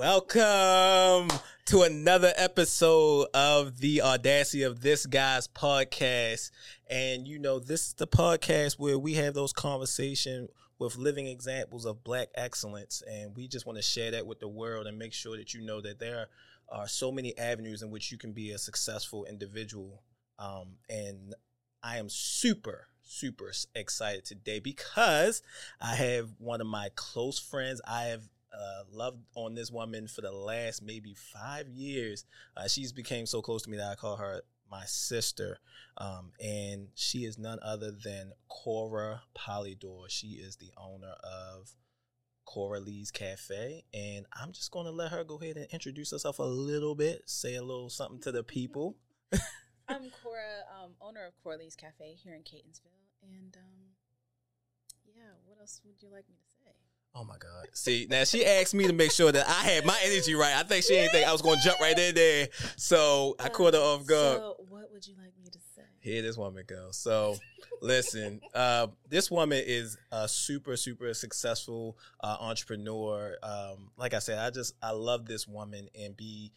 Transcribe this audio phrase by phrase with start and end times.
[0.00, 1.28] Welcome
[1.66, 6.52] to another episode of the Audacity of This Guy's podcast.
[6.88, 11.84] And you know, this is the podcast where we have those conversations with living examples
[11.84, 13.02] of black excellence.
[13.06, 15.60] And we just want to share that with the world and make sure that you
[15.60, 16.28] know that there
[16.70, 20.02] are so many avenues in which you can be a successful individual.
[20.38, 21.34] Um, and
[21.82, 25.42] I am super, super excited today because
[25.78, 27.82] I have one of my close friends.
[27.86, 28.22] I have
[28.52, 32.24] uh, loved on this woman for the last maybe five years.
[32.56, 35.58] Uh, she's became so close to me that I call her my sister,
[35.98, 40.08] um, and she is none other than Kora Polydore.
[40.08, 41.74] She is the owner of
[42.44, 46.38] Kora Lee's Cafe, and I'm just going to let her go ahead and introduce herself
[46.38, 48.96] a little bit, say a little something to the people.
[49.88, 53.80] I'm Kora, um, owner of Kora Lee's Cafe here in Catonsville, and um,
[55.04, 56.49] yeah, what else would you like me to say?
[57.14, 57.66] Oh my God.
[57.72, 60.54] See, now she asked me to make sure that I had my energy right.
[60.54, 62.48] I think she didn't think I was going to jump right in there.
[62.76, 64.38] So I caught her off guard.
[64.38, 65.82] So, what would you like me to say?
[65.98, 66.96] Here this woman goes.
[66.96, 67.36] So
[67.82, 73.36] listen, uh, this woman is a super, super successful uh, entrepreneur.
[73.42, 76.52] Um, like I said, I just, I love this woman and be,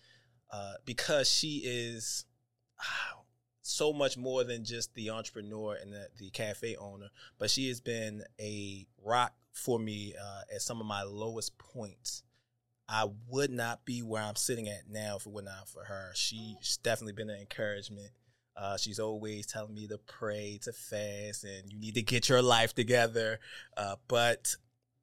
[0.52, 2.26] uh, because she is
[3.64, 7.08] so much more than just the entrepreneur and the, the cafe owner,
[7.40, 12.24] but she has been a rock for me uh, at some of my lowest points.
[12.90, 16.12] I would not be where I'm sitting at now if it were not for her.
[16.14, 18.12] She's definitely been an encouragement.
[18.56, 22.42] Uh, she's always telling me to pray, to fast, and you need to get your
[22.42, 23.40] life together.
[23.78, 24.56] Uh, but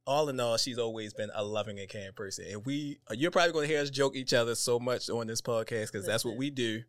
[0.06, 2.44] all in all, she's always been a loving and caring person.
[2.50, 5.40] And we, you're probably going to hear us joke each other so much on this
[5.40, 6.82] podcast because that's what we do.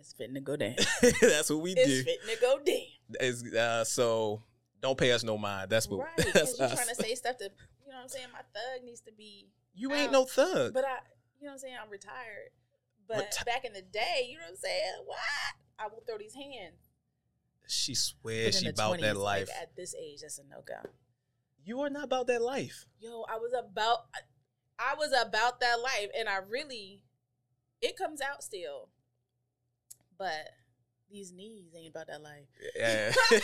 [0.00, 0.76] It's fitting to go down.
[1.20, 1.92] that's what we it's do.
[1.92, 3.20] It's fitting to go down.
[3.20, 4.42] It's, uh, so
[4.80, 5.68] don't pay us no mind.
[5.68, 6.00] That's what.
[6.00, 6.74] right, that's you're us.
[6.74, 7.50] trying to say stuff that
[7.84, 8.26] you know what I'm saying.
[8.32, 10.72] My thug needs to be, you ain't um, no thug.
[10.72, 10.98] but I,
[11.38, 11.74] you know what I'm saying.
[11.82, 12.50] I'm retired,
[13.06, 14.92] but Reti- back in the day, you know what I'm saying.
[15.04, 15.18] What?
[15.78, 16.76] I will throw these hands.
[17.66, 19.48] she swears she about 20s, that life.
[19.48, 20.88] Like at this age, that's a no go.
[21.64, 22.86] you are not about that life.
[23.00, 24.06] Yo, I was about,
[24.78, 27.04] I was about that life, and I really,
[27.82, 28.88] it comes out still,
[30.20, 30.50] but
[31.10, 32.46] these knees ain't about that life.
[32.76, 33.10] Yeah.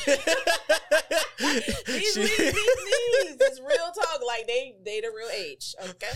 [1.86, 4.20] these She- knees, these knees, it's real talk.
[4.24, 5.74] Like they, they the real age.
[5.88, 6.10] Okay,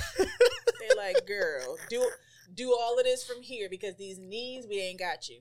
[0.78, 2.08] they like, girl, do
[2.54, 5.40] do all of this from here because these knees, we ain't got you.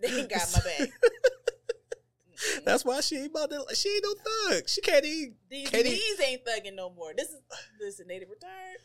[0.00, 0.88] They ain't got my back.
[2.64, 3.76] That's why she ain't about that.
[3.76, 4.14] She ain't no
[4.50, 4.68] thug.
[4.68, 5.34] She can't eat.
[5.50, 7.12] These Katie- knees ain't thugging no more.
[7.16, 7.40] This is
[7.80, 8.78] listen, they done retired.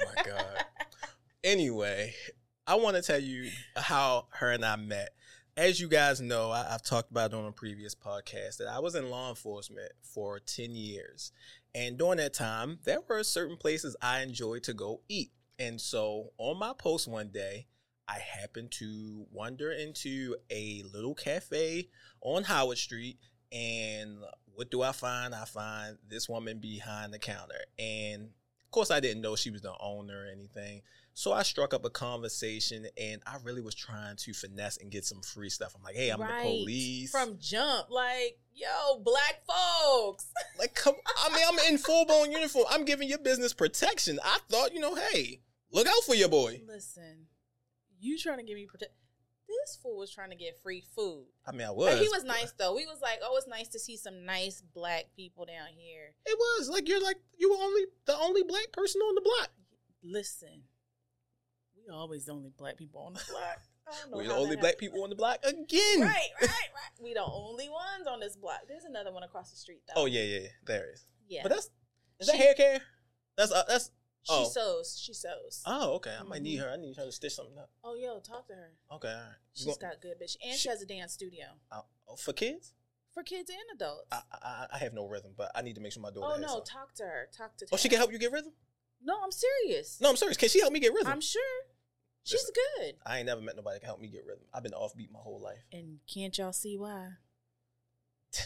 [0.00, 0.64] Oh my god.
[1.44, 2.12] Anyway,
[2.68, 5.14] I want to tell you how her and I met.
[5.56, 8.94] As you guys know, I, I've talked about on a previous podcast that I was
[8.94, 11.32] in law enforcement for 10 years.
[11.74, 15.30] And during that time, there were certain places I enjoyed to go eat.
[15.58, 17.68] And so on my post one day,
[18.06, 21.88] I happened to wander into a little cafe
[22.20, 23.16] on Howard Street.
[23.50, 24.18] And
[24.54, 25.34] what do I find?
[25.34, 27.64] I find this woman behind the counter.
[27.78, 30.82] And of course, I didn't know she was the owner or anything.
[31.18, 35.04] So I struck up a conversation and I really was trying to finesse and get
[35.04, 35.74] some free stuff.
[35.74, 36.44] I'm like, hey, I'm Right.
[36.44, 37.10] the police.
[37.10, 37.90] from jump.
[37.90, 40.28] Like, yo, black folks.
[40.60, 40.94] like, come
[41.26, 42.66] I mean, I'm in full blown uniform.
[42.70, 44.20] I'm giving your business protection.
[44.22, 45.40] I thought, you know, hey,
[45.72, 46.60] look out for your boy.
[46.68, 47.26] Listen,
[47.98, 48.92] you trying to give me protect?
[49.48, 51.26] This fool was trying to get free food.
[51.44, 51.98] I mean, I But was.
[52.00, 52.76] he was nice though.
[52.76, 56.14] We was like, oh, it's nice to see some nice black people down here.
[56.26, 59.50] It was like you're like you were only the only black person on the block.
[60.04, 60.62] Listen,
[61.88, 63.58] we always the only black people on the block.
[63.86, 66.00] I don't know We're the only that black people on the block again.
[66.02, 66.50] Right, right, right.
[67.02, 68.60] We the only ones on this block.
[68.68, 70.02] There's another one across the street though.
[70.02, 70.48] Oh yeah, yeah, yeah.
[70.66, 71.06] There is.
[71.28, 71.40] yeah.
[71.44, 71.70] But that's
[72.20, 72.80] is that hair care?
[73.36, 73.90] That's uh, that's
[74.24, 74.44] she oh.
[74.44, 75.00] sews.
[75.00, 75.62] She sews.
[75.64, 76.14] oh okay.
[76.18, 76.64] I might need Mhm.
[76.64, 76.70] her.
[76.72, 77.70] I need her to stitch something up.
[77.84, 78.72] oh, yo, talk to her.
[78.92, 79.22] Okay, all right.
[79.28, 82.16] You She's want- got good bitch, and she, She- has a dance studio uh, oh,
[82.16, 82.74] for kids.
[83.14, 84.08] for kids and adults.
[84.12, 86.26] I, I I have no rhythm, but I need to make sure my daughter.
[86.26, 86.64] oh has no, some.
[86.64, 87.28] talk to her.
[87.34, 87.64] Talk to.
[87.64, 87.68] Her.
[87.72, 88.52] Oh, she can help you get rhythm.
[89.00, 89.98] No, I'm serious.
[90.00, 90.36] No, I'm serious.
[90.36, 91.12] Can she help me get rhythm?
[91.12, 91.40] I'm sure
[92.28, 92.54] she's Listen.
[92.78, 92.94] good.
[93.06, 94.44] I ain't never met nobody that can help me get rhythm.
[94.52, 95.58] I've been offbeat my whole life.
[95.72, 97.08] And can't y'all see why?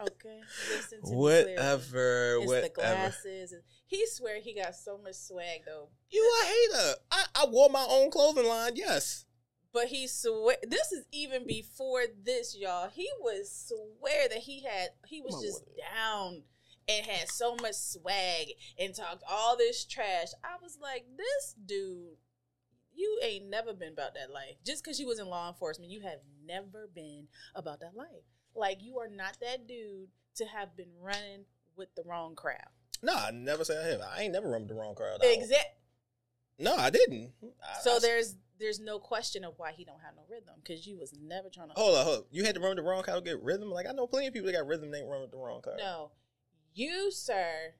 [0.00, 0.40] Okay,
[0.76, 1.52] listen to me clearly.
[1.54, 3.54] Whatever, It's the glasses.
[3.88, 6.94] He swear he got so much swag though, You a hater.
[7.10, 8.76] I, I wore my own clothing line.
[8.76, 9.24] Yes.
[9.72, 10.56] but he swear.
[10.62, 12.88] This is even before this, y'all.
[12.88, 14.90] He was swear that he had.
[15.08, 15.76] He was My just word.
[15.92, 16.42] down
[16.88, 18.46] and had so much swag
[18.78, 20.28] and talked all this trash.
[20.44, 22.16] I was like, this dude.
[22.98, 24.56] You ain't never been about that life.
[24.66, 28.26] Just because you was in law enforcement, you have never been about that life.
[28.56, 31.44] Like you are not that dude to have been running
[31.76, 32.56] with the wrong crowd.
[33.00, 34.00] No, I never said I have.
[34.00, 35.20] I ain't never run with the wrong crowd.
[35.20, 35.20] out.
[35.22, 35.76] Exact.
[36.58, 37.30] No, I didn't.
[37.62, 40.84] I, So I, there's there's no question of why he don't have no rhythm because
[40.84, 41.74] you was never trying to.
[41.74, 42.24] Hold on, hold on.
[42.32, 43.70] You had to run with the wrong crowd to get rhythm.
[43.70, 44.90] Like I know plenty of people that got rhythm.
[44.90, 45.78] They ain't run with the wrong crowd.
[45.78, 46.10] No,
[46.74, 47.74] you sir.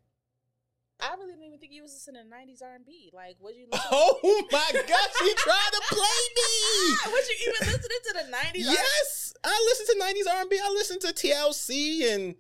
[1.01, 3.11] I really didn't even think you was listening to '90s R&B.
[3.15, 3.67] Like, was you?
[3.73, 6.97] Listening- Oh my gosh, he tried to play me.
[7.13, 8.47] was you even listening to the '90s?
[8.47, 8.61] R&B?
[8.61, 10.59] Yes, I listen to '90s R&B.
[10.63, 12.35] I listen to TLC and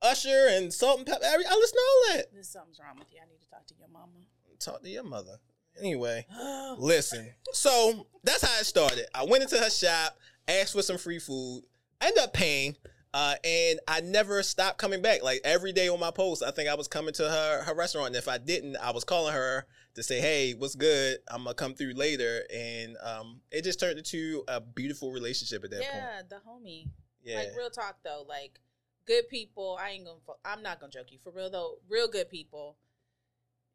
[0.00, 1.22] Usher and Salt-N-Pepa.
[1.22, 2.32] I listen to all that.
[2.32, 3.18] There's something's wrong with you.
[3.22, 4.12] I need to talk to your mama.
[4.58, 5.38] Talk to your mother.
[5.78, 6.26] Anyway,
[6.78, 7.30] listen.
[7.52, 9.06] So that's how it started.
[9.14, 10.16] I went into her shop,
[10.48, 11.62] asked for some free food.
[12.00, 12.76] I ended up paying.
[13.14, 15.22] Uh, and I never stopped coming back.
[15.22, 18.08] Like every day on my post, I think I was coming to her her restaurant.
[18.08, 21.18] And if I didn't, I was calling her to say, "Hey, what's good?
[21.30, 25.70] I'm gonna come through later." And um, it just turned into a beautiful relationship at
[25.70, 25.90] that point.
[25.94, 26.88] yeah, the homie.
[27.22, 28.60] Yeah, Like real talk though, like
[29.06, 29.78] good people.
[29.80, 30.18] I ain't gonna.
[30.44, 31.76] I'm not gonna joke you for real though.
[31.88, 32.76] Real good people.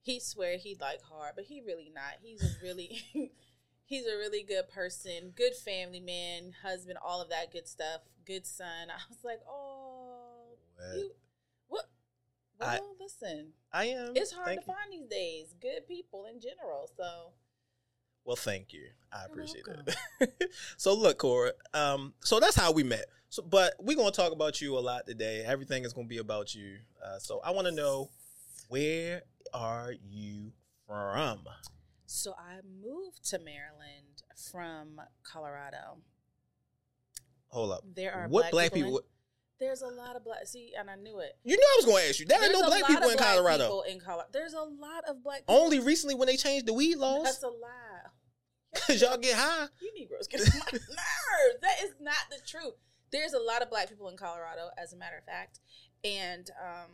[0.02, 2.16] He swear he like hard, but he really not.
[2.22, 3.02] He's really,
[3.94, 8.02] he's a really good person, good family man, husband, all of that good stuff.
[8.26, 8.66] Good son.
[8.90, 10.98] I was like, oh, What?
[10.98, 11.12] you
[11.68, 11.86] what?
[12.60, 14.14] Well, I- listen, I am.
[14.16, 14.74] it's hard Thank to you.
[14.74, 15.54] find these days.
[15.62, 16.90] Good people in general.
[16.98, 17.34] So
[18.26, 18.88] Well, thank you.
[19.12, 20.32] I appreciate that.
[20.78, 21.52] so look, Kora.
[21.74, 23.06] Um, so that's how we met.
[23.30, 25.44] So, but we're gonna talk about you a lot today.
[25.46, 26.78] Everything is gonna be about you.
[27.04, 28.10] Uh, so I want to know
[28.70, 29.24] where
[29.54, 30.52] are you
[30.88, 31.40] from?
[32.14, 34.22] So I moved to Maryland
[34.52, 35.98] from Colorado.
[37.48, 37.82] Hold up.
[37.96, 38.90] There are what black, people.
[38.92, 39.00] people?
[39.00, 39.06] in-
[39.60, 40.46] there's a lot of black.
[40.46, 41.32] See, and I knew it.
[41.44, 42.28] you knew I was gonna ask you.
[42.28, 43.64] There There's ain't no black people in black Colorado.
[43.64, 44.30] people in Colorado.
[44.32, 45.40] There's a lot of black.
[45.40, 45.56] People.
[45.56, 48.10] Only recently when they changed the weed laws, That's a lie.
[48.88, 49.68] cause y'all get high.
[49.82, 51.62] You Negroes get on my nerves.
[51.62, 52.76] That is not the truth.
[53.12, 55.62] There's a lot of black people in Colorado, as a matter of fact,
[56.04, 56.92] and um,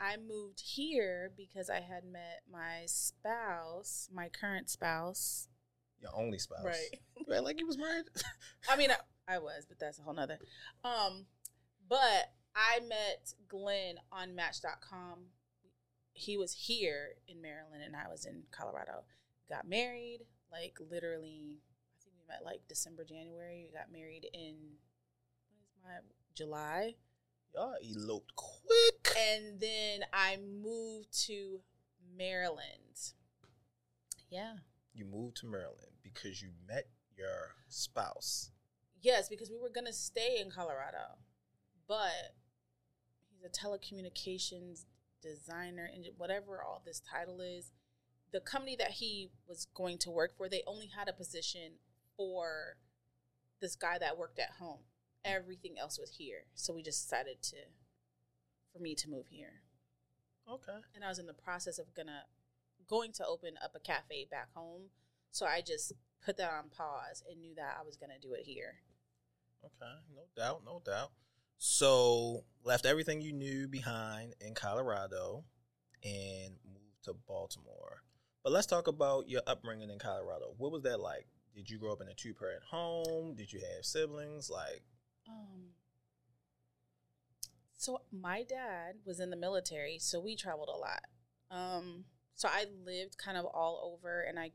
[0.00, 5.48] I moved here because I had met my spouse, my current spouse.
[6.00, 7.00] Your only spouse, Right.
[7.28, 8.04] Right, like you was married.
[8.70, 10.38] I mean, I, I was, but that's a whole nother.
[10.84, 11.26] Um,
[11.88, 15.26] but I met Glenn on Match.com.
[16.12, 19.04] He was here in Maryland, and I was in Colorado.
[19.48, 20.20] Got married,
[20.50, 21.58] like literally.
[21.58, 23.66] I think we met like December, January.
[23.68, 24.54] We got married in
[25.50, 25.90] what is my
[26.34, 26.94] July,
[27.56, 29.16] y'all eloped quick.
[29.18, 31.60] and then I moved to
[32.16, 33.12] Maryland.
[34.30, 34.56] Yeah.
[34.92, 38.50] You moved to Maryland because you met your spouse.
[39.00, 41.18] Yes, because we were gonna stay in Colorado,
[41.88, 42.34] but
[43.30, 44.84] he's a telecommunications
[45.22, 47.72] designer and whatever all this title is.
[48.32, 51.74] The company that he was going to work for, they only had a position
[52.16, 52.76] for
[53.60, 54.80] this guy that worked at home.
[55.26, 57.56] Everything else was here, so we just decided to,
[58.72, 59.62] for me to move here.
[60.48, 60.78] Okay.
[60.94, 62.22] And I was in the process of gonna
[62.88, 64.90] going to open up a cafe back home,
[65.32, 65.92] so I just
[66.24, 68.76] put that on pause and knew that I was gonna do it here.
[69.64, 71.10] Okay, no doubt, no doubt.
[71.58, 75.44] So left everything you knew behind in Colorado
[76.04, 78.02] and moved to Baltimore.
[78.44, 80.54] But let's talk about your upbringing in Colorado.
[80.58, 81.26] What was that like?
[81.54, 83.34] Did you grow up in a two parent home?
[83.34, 84.50] Did you have siblings?
[84.50, 84.82] Like,
[85.28, 85.70] Um,
[87.76, 91.02] so my dad was in the military, so we traveled a lot.
[91.50, 92.04] Um,
[92.34, 94.52] so I lived kind of all over, and I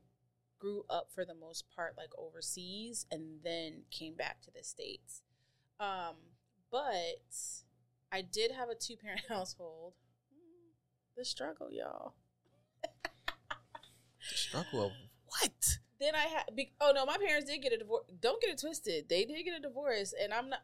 [0.58, 5.22] grew up for the most part like overseas, and then came back to the states.
[5.80, 6.16] Um,
[6.70, 7.36] but
[8.12, 9.94] I did have a two parent household.
[11.16, 12.14] The struggle, y'all.
[13.04, 14.92] the struggle of
[15.26, 15.78] what?
[16.02, 16.54] Then I had.
[16.54, 18.04] Be- oh no, my parents did get a divorce.
[18.20, 19.08] Don't get it twisted.
[19.08, 20.60] They did get a divorce, and I'm not.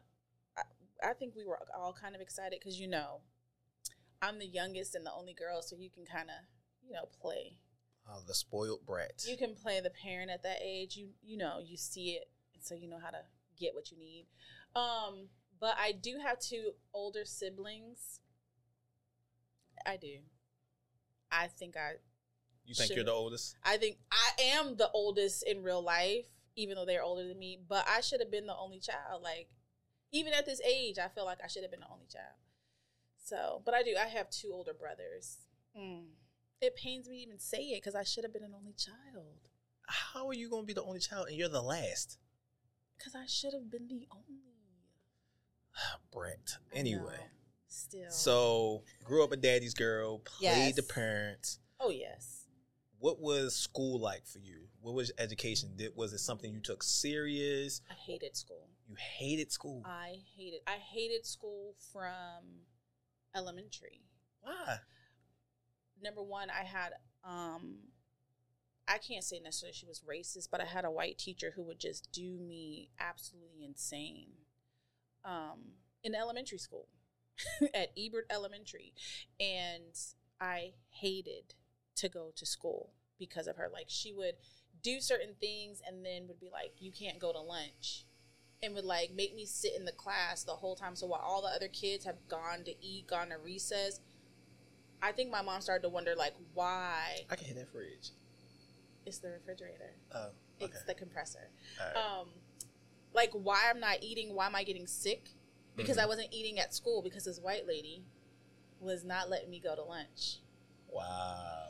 [0.57, 3.21] I, I think we were all kind of excited because you know,
[4.21, 6.35] I'm the youngest and the only girl, so you can kind of
[6.85, 7.57] you know play.
[8.07, 9.23] Oh, the spoiled brat.
[9.27, 10.97] You can play the parent at that age.
[10.97, 13.21] You you know you see it, and so you know how to
[13.59, 14.25] get what you need.
[14.75, 15.29] Um,
[15.59, 18.19] but I do have two older siblings.
[19.85, 20.19] I do.
[21.31, 21.93] I think I
[22.69, 23.57] You think Should- you're the oldest?
[23.63, 27.57] I think I am the oldest in real life, even though they're older than me.
[27.67, 29.23] But I should have been the only child.
[29.23, 29.49] Like,
[30.11, 32.37] even at this age, I feel like I should have been the only child.
[33.17, 33.95] So, but I do.
[33.99, 35.39] I have two older brothers.
[35.75, 36.09] Mm.
[36.61, 39.49] It pains me to even say it because I should have been an only child.
[39.87, 42.19] How are you gonna be the only child and you're the last?
[42.99, 44.43] Because I should have been the only.
[46.13, 46.57] Brat.
[46.71, 47.17] I Anyway.
[47.67, 48.11] Still.
[48.11, 51.57] So grew up a daddy's girl, played the parents.
[51.79, 52.38] Oh yes.
[52.99, 54.67] What was school like for you?
[54.81, 55.71] What was education?
[55.75, 57.81] Did was it something you took serious?
[57.89, 58.67] I hated school.
[58.87, 59.83] You hated school.
[59.85, 60.61] I hated.
[60.67, 62.65] I hated school from
[63.35, 64.01] elementary.
[64.41, 64.79] Why?
[66.01, 67.77] number one, I had um
[68.87, 71.79] I can't say necessarily she was racist, but I had a white teacher who would
[71.79, 74.29] just do me absolutely insane.
[75.23, 76.87] Um, in elementary school,
[77.75, 78.93] at Ebert Elementary,
[79.39, 79.95] and
[80.41, 81.53] I hated
[81.99, 83.69] to go to school because of her.
[83.71, 84.35] Like she would
[84.81, 88.05] do certain things and then would be like, "You can't go to lunch."
[88.61, 90.95] And would like make me sit in the class the whole time.
[90.95, 94.01] So while all the other kids have gone to eat, gone to recess,
[95.01, 98.09] I think my mom started to wonder like why I can hit that fridge.
[99.05, 99.95] it's the refrigerator.
[100.13, 100.27] Oh,
[100.61, 100.65] okay.
[100.65, 101.49] It's the compressor.
[101.79, 101.95] Right.
[101.95, 102.27] Um
[103.13, 105.29] like why I'm not eating, why am I getting sick?
[105.77, 106.01] Because Mhm.
[106.01, 108.03] I wasn't eating at school because this white lady
[108.81, 110.39] was not letting me go to lunch.
[110.89, 111.68] wow.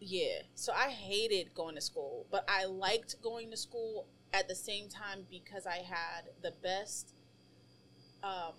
[0.00, 0.42] Yeah.
[0.54, 4.88] So I hated going to school, but I liked going to school at the same
[4.88, 7.14] time because I had the best
[8.22, 8.52] um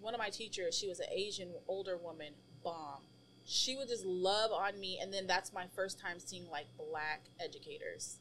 [0.00, 2.32] one of my teachers, she was an Asian older woman,
[2.64, 3.02] bomb.
[3.44, 7.22] She would just love on me and then that's my first time seeing like black
[7.40, 8.18] educators.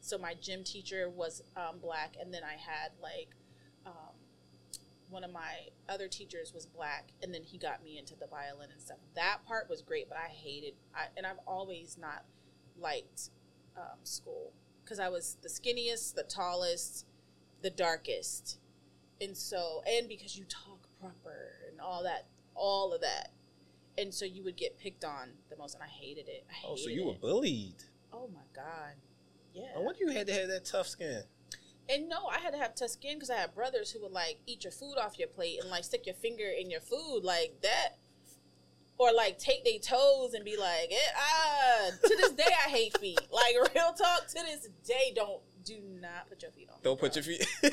[0.00, 3.30] So my gym teacher was um, black and then I had like
[5.10, 8.70] one of my other teachers was black and then he got me into the violin
[8.72, 8.98] and stuff.
[9.14, 12.24] That part was great but i hated I, and i've always not
[12.78, 13.30] liked
[13.76, 14.52] um, school.
[14.84, 17.06] Because i was the skinniest the tallest
[17.62, 18.58] the darkest.
[19.20, 23.30] And so and because you talk proper and all that all of that.
[23.98, 26.44] And so you would get picked on the most and i hated it.
[26.50, 27.20] I Oh, so hated you were it.
[27.20, 27.82] bullied.
[28.12, 28.94] oh my god.
[29.54, 29.68] Yeah.
[29.74, 31.22] I wonder you had to have that tough skin.
[31.88, 34.38] And no, I had to have tough skin because I had brothers who would like
[34.46, 37.54] eat your food off your plate and like stick your finger in your food like
[37.62, 37.90] that,
[38.98, 41.90] or like take their toes and be like, eh, ah.
[42.02, 43.20] To this day, I hate feet.
[43.30, 44.26] Like real talk.
[44.28, 46.78] To this day, don't do not put your feet on.
[46.82, 47.46] Don't put your feet.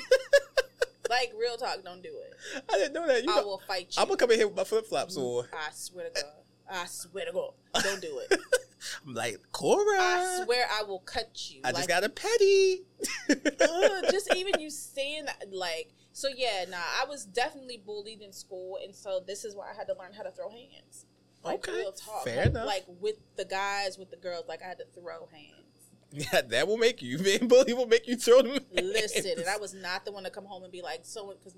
[1.10, 1.84] like real talk.
[1.84, 2.64] Don't do it.
[2.70, 3.24] I didn't know that.
[3.24, 4.02] You I know, will fight you.
[4.02, 6.32] I'm gonna come in here with my flip flops or I swear to God.
[6.70, 7.54] I swear to God.
[7.82, 8.40] Don't do it.
[9.06, 9.98] I'm like Kora.
[10.00, 11.62] I swear I will cut you.
[11.64, 12.84] I just got a petty.
[13.30, 18.32] Ugh, just even you saying that, like, so yeah, nah, I was definitely bullied in
[18.34, 21.06] school, and so this is why I had to learn how to throw hands.
[21.44, 21.84] Like, Okay,
[22.24, 22.66] fair like, enough.
[22.68, 25.92] Like with the guys, with the girls, like I had to throw hands.
[26.12, 27.18] yeah, that will make you.
[27.24, 28.60] Being bullied will make you throw them.
[28.72, 29.40] Listen, hands.
[29.40, 31.56] and I was not the one to come home and be like, so because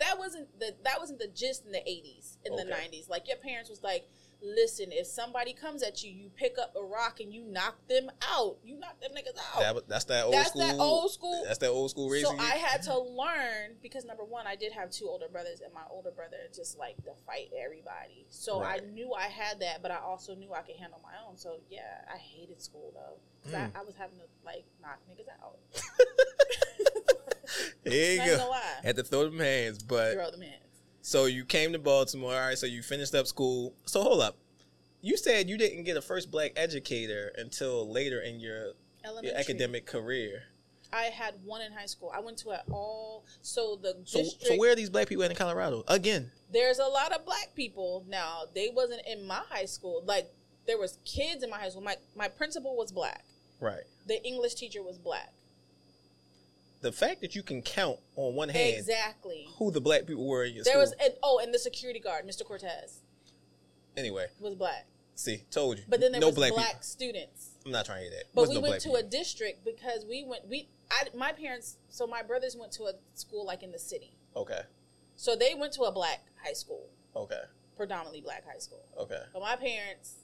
[0.00, 3.08] that wasn't the that wasn't the gist in the eighties, in the nineties.
[3.08, 4.08] Like your parents was like,
[4.42, 8.10] listen, if somebody comes at you, you pick up a rock and you knock them
[8.30, 8.56] out.
[8.64, 9.60] You knock them niggas out.
[9.76, 10.60] That, that's that old That's school.
[10.62, 11.42] That's that old school.
[11.46, 12.38] That's that old school raising.
[12.38, 12.44] So.
[12.44, 15.82] I had to learn because number one, I did have two older brothers, and my
[15.90, 18.26] older brother just like to fight everybody.
[18.30, 18.82] So Right.
[18.82, 21.36] I knew I had that, but I also knew I could handle my own.
[21.36, 23.76] So yeah, I hated school though, because Mm.
[23.76, 25.58] I, I was having to like knock niggas out.
[27.84, 28.48] there you go.
[28.50, 30.69] lie, Had to throw them hands, but throw them hands.
[31.02, 32.34] So you came to Baltimore.
[32.34, 33.74] All right, so you finished up school.
[33.86, 34.36] So hold up.
[35.02, 38.72] You said you didn't get a first black educator until later in your,
[39.22, 40.42] your academic career.
[40.92, 42.10] I had one in high school.
[42.14, 43.24] I went to it all.
[43.42, 44.46] So the So, district.
[44.46, 45.84] so where are these black people in Colorado?
[45.88, 48.42] Again, there's a lot of black people now.
[48.54, 50.02] They wasn't in my high school.
[50.04, 50.28] Like
[50.66, 51.82] there was kids in my high school.
[51.82, 53.24] My my principal was black.
[53.60, 53.84] right.
[54.06, 55.32] The English teacher was black.
[56.80, 59.46] The fact that you can count on one hand Exactly.
[59.58, 60.80] who the black people were in your There school.
[60.82, 62.44] was and, oh, and the security guard, Mr.
[62.44, 63.00] Cortez,
[63.96, 64.86] anyway, was black.
[65.14, 65.84] see, told you.
[65.88, 67.50] But then there no was black, black, students.
[67.66, 68.24] I'm not trying to hear that.
[68.34, 72.06] But we no went to a district because we went we I my parents so
[72.06, 74.16] my brothers went to a school like in the city.
[74.34, 74.62] Okay.
[75.16, 77.42] So they went to a black high school, Okay.
[77.76, 78.86] predominantly black high school.
[78.98, 79.20] Okay.
[79.34, 80.14] But my parents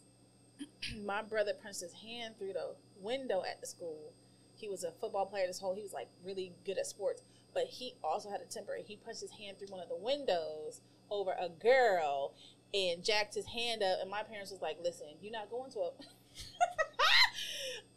[1.04, 4.14] my brother punched his hand through the window at the school.
[4.56, 7.22] He was a football player this whole he was like really good at sports,
[7.54, 8.76] but he also had a temper.
[8.84, 12.34] He punched his hand through one of the windows over a girl
[12.74, 15.78] and jacked his hand up and my parents was like, "Listen, you're not going to
[15.80, 15.90] a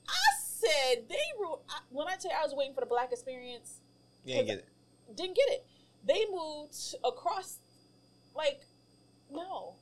[0.08, 3.12] I said they ru- I, when I tell you I was waiting for the black
[3.12, 3.80] experience,
[4.26, 4.68] You ain't get it.
[5.16, 5.66] didn't get it.
[6.06, 7.60] They moved across,
[8.36, 8.62] like,
[9.32, 9.76] no.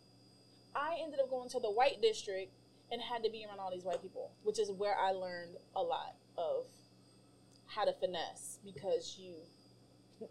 [0.75, 2.51] I ended up going to the white district
[2.91, 5.81] and had to be around all these white people, which is where I learned a
[5.81, 6.65] lot of
[7.67, 9.33] how to finesse because you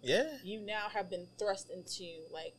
[0.02, 0.38] Yeah.
[0.42, 2.56] you now have been thrust into like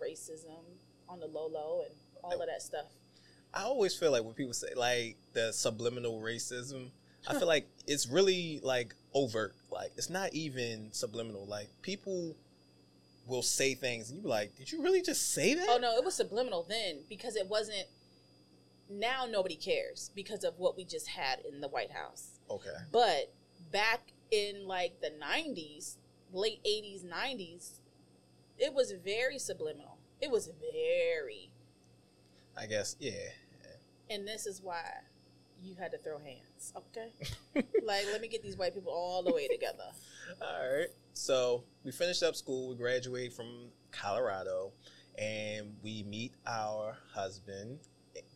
[0.00, 0.62] racism
[1.08, 2.86] on the low low and all of that stuff.
[3.52, 6.90] I always feel like when people say like the subliminal racism,
[7.26, 9.54] I feel like it's really like overt.
[9.70, 11.46] Like it's not even subliminal.
[11.46, 12.36] Like people
[13.26, 15.96] will say things and you be like, "Did you really just say that?" Oh no,
[15.96, 17.86] it was subliminal then because it wasn't.
[18.88, 22.39] Now nobody cares because of what we just had in the White House.
[22.50, 22.68] Okay.
[22.92, 23.32] But
[23.72, 25.96] back in like the 90s,
[26.32, 27.78] late 80s, 90s,
[28.58, 29.98] it was very subliminal.
[30.20, 31.50] It was very.
[32.56, 33.12] I guess yeah.
[34.10, 34.82] And this is why
[35.62, 37.12] you had to throw hands, okay?
[37.84, 39.84] like, let me get these white people all the way together.
[40.42, 40.88] All right.
[41.12, 42.70] So we finished up school.
[42.70, 44.72] We graduate from Colorado,
[45.18, 47.78] and we meet our husband,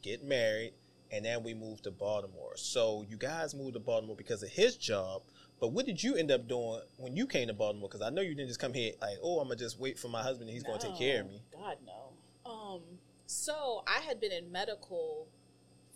[0.03, 0.75] get married,
[1.15, 2.57] and then we moved to Baltimore.
[2.57, 5.23] So you guys moved to Baltimore because of his job.
[5.61, 7.89] But what did you end up doing when you came to Baltimore?
[7.89, 10.09] Because I know you didn't just come here like, oh, I'm gonna just wait for
[10.09, 10.51] my husband.
[10.51, 11.41] and He's gonna take care of me.
[11.53, 12.51] God no.
[12.51, 12.81] Um.
[13.27, 15.29] So I had been in medical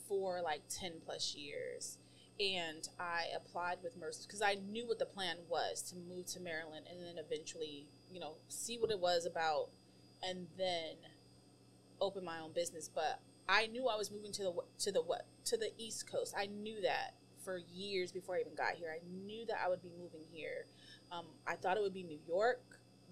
[0.08, 1.98] for like ten plus years,
[2.38, 6.40] and I applied with Mercy because I knew what the plan was to move to
[6.40, 9.70] Maryland and then eventually, you know, see what it was about,
[10.22, 10.94] and then
[12.00, 12.88] open my own business.
[12.88, 16.34] But I knew I was moving to the to the what to the East Coast.
[16.36, 17.14] I knew that
[17.44, 18.88] for years before I even got here.
[18.94, 20.66] I knew that I would be moving here.
[21.10, 22.60] Um, I thought it would be New York,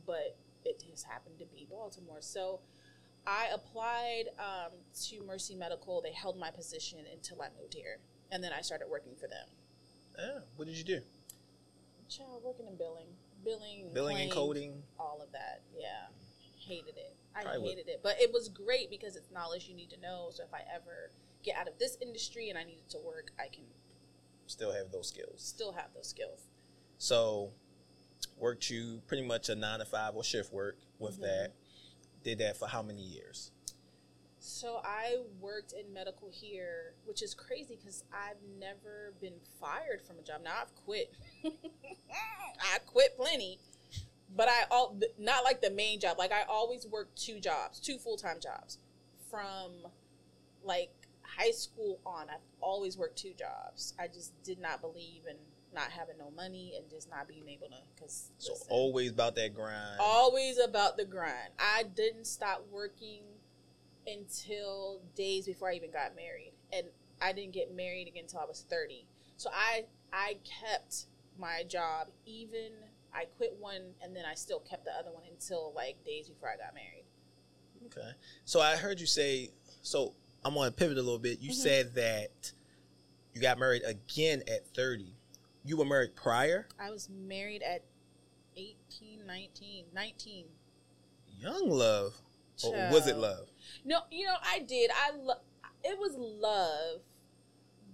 [0.07, 2.19] but it just happened to be Baltimore.
[2.21, 2.61] So
[3.27, 4.73] I applied um,
[5.07, 6.03] to Mercy Medical.
[6.03, 7.99] They held my position until I moved here,
[8.31, 9.47] and then I started working for them.
[10.19, 10.41] Yeah.
[10.57, 11.01] What did you do?
[12.09, 13.07] Child, working in billing,
[13.45, 14.83] billing, Billing and coding.
[14.99, 15.63] all of that.
[15.77, 16.07] Yeah,
[16.61, 17.17] hated it.
[17.37, 19.99] I Probably would- hated it, but it was great because it's knowledge you need to
[20.01, 20.31] know.
[20.33, 21.11] So if I ever
[21.43, 23.65] get out of this industry and I needed to work, I can
[24.47, 25.43] Still have those skills.
[25.43, 26.49] still have those skills.
[26.99, 27.53] So
[28.39, 31.23] worked you pretty much a nine to five or shift work with Mhm.
[31.23, 31.53] that.
[32.23, 33.51] Did that for how many years?
[34.39, 40.19] So I worked in medical here, which is crazy because I've never been fired from
[40.19, 40.43] a job.
[40.43, 41.13] Now I've quit.
[42.61, 43.59] I quit plenty,
[44.35, 46.19] but I all not like the main job.
[46.19, 48.79] Like I always worked two jobs, two full time jobs,
[49.31, 49.71] from
[50.65, 50.91] like
[51.23, 52.29] high school on.
[52.31, 53.95] I've always worked two jobs.
[53.99, 55.37] I just did not believe in
[55.75, 57.75] not having no money and just not being able to.
[57.95, 60.01] Because So always about that grind.
[60.01, 61.51] always about the grind.
[61.59, 63.23] I didn't stop working
[64.07, 66.87] until days before I even got married, and
[67.21, 69.07] I didn't get married again until I was thirty.
[69.37, 71.07] So I I kept
[71.39, 72.73] my job even.
[73.17, 76.51] I quit one, and then I still kept the other one until like days before
[76.51, 77.05] I got married.
[77.87, 78.11] Okay.
[78.45, 79.51] So I heard you say.
[79.83, 81.41] So I'm going to pivot a little bit.
[81.41, 81.55] You Mhm.
[81.55, 82.53] said that
[83.33, 85.15] you got married again at 30.
[85.65, 86.69] You were married prior.
[86.79, 87.83] I was married at
[88.57, 90.47] 18, 19, 19.
[91.39, 92.15] Young love,
[92.65, 93.49] or was it love?
[93.85, 94.91] No, you know, I did.
[94.95, 95.41] I lo-
[95.85, 97.03] it was love,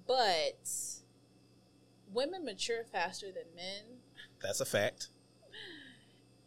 [0.07, 0.69] but
[2.13, 4.02] women mature faster than men,
[4.43, 5.09] That's a fact.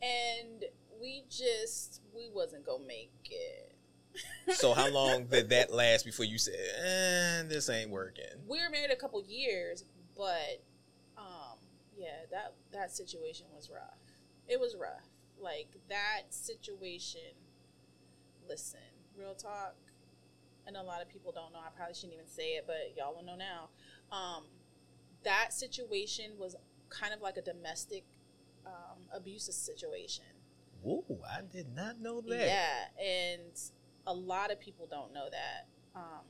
[0.02, 0.66] and
[1.02, 3.72] we just we wasn't gonna make it.
[4.54, 8.24] So how long did that last before you said, eh, "This ain't working"?
[8.48, 9.84] we were married a couple years,
[10.16, 10.62] but
[11.18, 11.58] um,
[11.98, 13.98] yeah, that that situation was rough.
[14.48, 15.10] It was rough.
[15.40, 17.34] Like that situation.
[18.48, 18.80] Listen,
[19.18, 19.76] real talk.
[20.68, 21.60] And a lot of people don't know.
[21.60, 23.70] I probably shouldn't even say it, but y'all will know now.
[24.16, 24.46] Um,
[25.24, 26.56] that situation was
[26.90, 28.04] kind of like a domestic
[28.66, 30.26] um, abuse situation.
[30.86, 32.48] Ooh, I did not know that.
[32.48, 33.60] Yeah, and
[34.06, 35.68] a lot of people don't know that.
[35.96, 36.26] Um,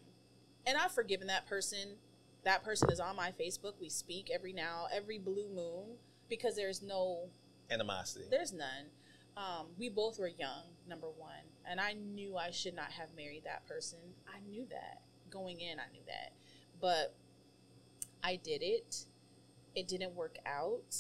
[0.65, 1.98] and I've forgiven that person.
[2.44, 3.74] That person is on my Facebook.
[3.82, 5.98] We speak every now, every blue moon,
[6.30, 7.30] because there's no,
[7.70, 8.26] Animosity.
[8.30, 8.91] there's none.
[9.36, 11.32] Um, we both were young, number one,
[11.70, 14.00] and I knew I should not have married that person.
[14.34, 15.80] I knew that going in.
[15.80, 16.32] I knew that,
[16.80, 17.13] but
[18.24, 19.06] I did it.
[19.76, 20.96] It didn't work out,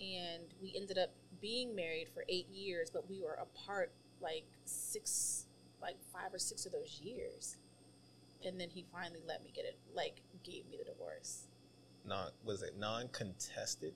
[0.00, 5.46] and we ended up being married for eight years, but we were apart like six,
[5.80, 7.56] like five or six of those years.
[8.44, 11.46] And then he finally let me get it, like gave me the divorce,
[12.06, 13.94] Non was it non-contested?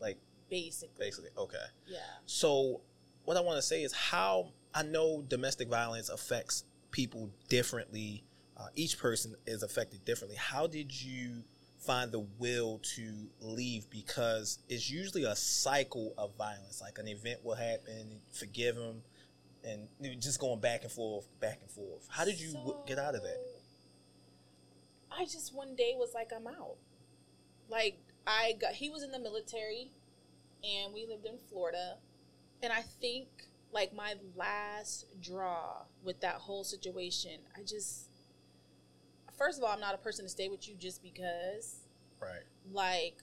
[0.00, 0.18] Like
[0.50, 1.06] basically.
[1.06, 1.56] basically, okay.
[1.86, 1.98] Yeah.
[2.26, 2.80] So,
[3.24, 8.24] what I want to say is how I know domestic violence affects people differently.
[8.56, 10.36] Uh, each person is affected differently.
[10.36, 11.42] How did you
[11.86, 13.88] find the will to leave?
[13.90, 16.80] Because it's usually a cycle of violence.
[16.80, 19.02] Like an event will happen, forgive them,
[19.64, 19.88] and
[20.20, 22.06] just going back and forth, back and forth.
[22.10, 23.40] How did you w- get out of that?
[25.16, 26.76] I just one day was like, I'm out.
[27.68, 29.90] Like I got, he was in the military,
[30.62, 31.98] and we lived in Florida,
[32.62, 33.28] and I think
[33.72, 38.08] like my last draw with that whole situation, I just,
[39.36, 41.76] first of all, I'm not a person to stay with you just because.
[42.20, 42.42] Right.
[42.72, 43.16] Like,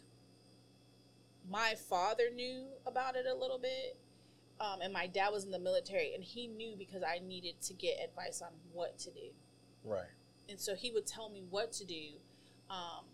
[1.49, 3.97] my father knew about it a little bit.
[4.59, 7.73] Um, and my dad was in the military, and he knew because I needed to
[7.73, 9.31] get advice on what to do
[9.83, 10.05] Right.
[10.49, 12.19] and so he would tell me what to do
[12.69, 13.05] um,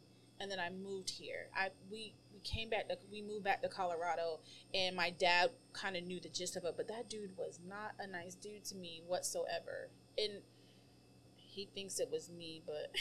[0.41, 3.69] and then i moved here i we we came back to, we moved back to
[3.69, 4.41] colorado
[4.73, 7.93] and my dad kind of knew the gist of it but that dude was not
[7.99, 10.41] a nice dude to me whatsoever and
[11.57, 12.91] he thinks it was me, but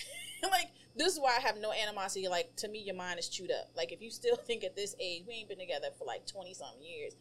[0.51, 2.27] like this is why I have no animosity.
[2.27, 3.71] Like to me, your mind is chewed up.
[3.77, 6.55] Like if you still think at this age, we ain't been together for like twenty
[6.55, 7.15] something years.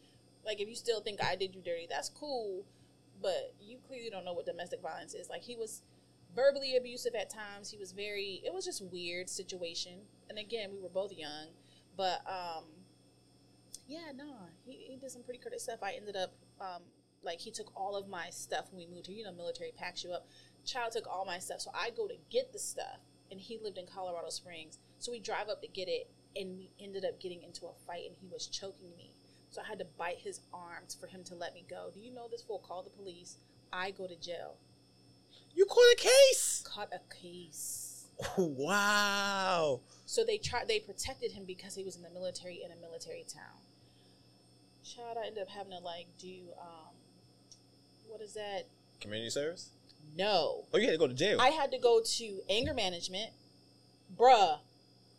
[0.44, 2.64] Like if you still think I did you dirty, that's cool,
[3.20, 5.28] but you clearly don't know what domestic violence is.
[5.28, 5.82] Like he was
[6.34, 7.70] verbally abusive at times.
[7.70, 8.40] He was very.
[8.44, 10.00] It was just weird situation.
[10.30, 11.48] And again, we were both young,
[11.98, 12.64] but um,
[13.86, 15.80] yeah, no, he, he did some pretty crazy stuff.
[15.82, 16.82] I ended up um,
[17.22, 19.16] like he took all of my stuff when we moved here.
[19.16, 20.26] You know, military packs you up.
[20.66, 22.98] Child took all my stuff, so I go to get the stuff,
[23.30, 24.78] and he lived in Colorado Springs.
[24.98, 28.02] So we drive up to get it, and we ended up getting into a fight,
[28.06, 29.12] and he was choking me.
[29.50, 31.90] So I had to bite his arms for him to let me go.
[31.94, 33.36] Do you know this fool called the police?
[33.72, 34.56] I go to jail.
[35.54, 36.62] You caught a case.
[36.66, 37.92] Caught a case.
[38.38, 39.80] Wow.
[40.06, 40.68] So they tried.
[40.68, 43.60] They protected him because he was in the military in a military town.
[44.84, 46.94] Child, I ended up having to like do um,
[48.08, 48.68] what is that?
[49.00, 49.70] Community service.
[50.14, 51.40] No, Oh, you had to go to jail.
[51.40, 53.30] I had to go to anger management,
[54.18, 54.58] bruh.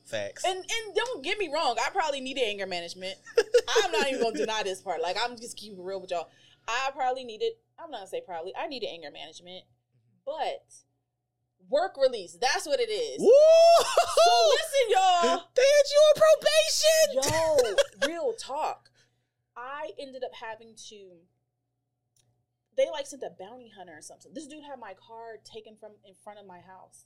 [0.06, 0.43] Facts.
[0.45, 3.15] And and don't get me wrong, I probably needed anger management.
[3.84, 5.02] I'm not even gonna deny this part.
[5.02, 6.30] Like I'm just keeping it real with y'all.
[6.67, 7.54] I probably needed.
[7.78, 8.54] I'm not gonna say probably.
[8.56, 9.65] I needed anger management,
[10.26, 10.63] but
[11.69, 12.38] work release.
[12.39, 13.19] That's what it is.
[13.19, 13.30] Woo!
[13.84, 15.43] So listen, y'all.
[15.56, 17.67] They had you on probation.
[18.08, 18.89] Yo, real talk.
[19.56, 21.17] I ended up having to.
[22.78, 24.32] They like sent a bounty hunter or something.
[24.34, 27.06] This dude had my car taken from in front of my house.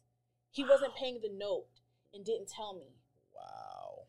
[0.51, 1.67] He wasn't paying the note
[2.13, 2.97] and didn't tell me.
[3.33, 4.07] Wow.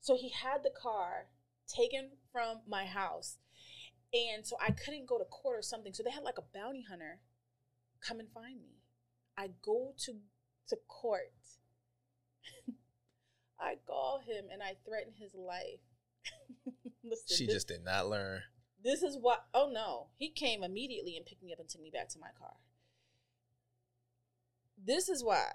[0.00, 1.28] So he had the car
[1.66, 3.38] taken from my house.
[4.12, 5.94] And so I couldn't go to court or something.
[5.94, 7.20] So they had like a bounty hunter
[8.06, 8.82] come and find me.
[9.36, 10.12] I go to
[10.68, 11.32] to court.
[13.60, 15.80] I call him and I threaten his life.
[17.02, 18.42] Listen, She this, just did not learn.
[18.84, 20.08] This is what oh no.
[20.16, 22.54] He came immediately and picked me up and took me back to my car.
[24.82, 25.46] This is why.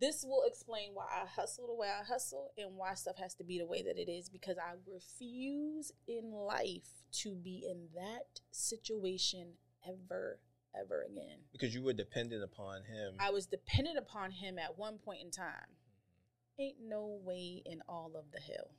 [0.00, 3.44] This will explain why I hustle the way I hustle and why stuff has to
[3.44, 8.40] be the way that it is because I refuse in life to be in that
[8.50, 9.54] situation
[9.86, 10.40] ever,
[10.78, 11.38] ever again.
[11.52, 13.14] Because you were dependent upon him.
[13.20, 15.70] I was dependent upon him at one point in time.
[15.70, 16.62] Mm-hmm.
[16.62, 18.70] Ain't no way in all of the hell.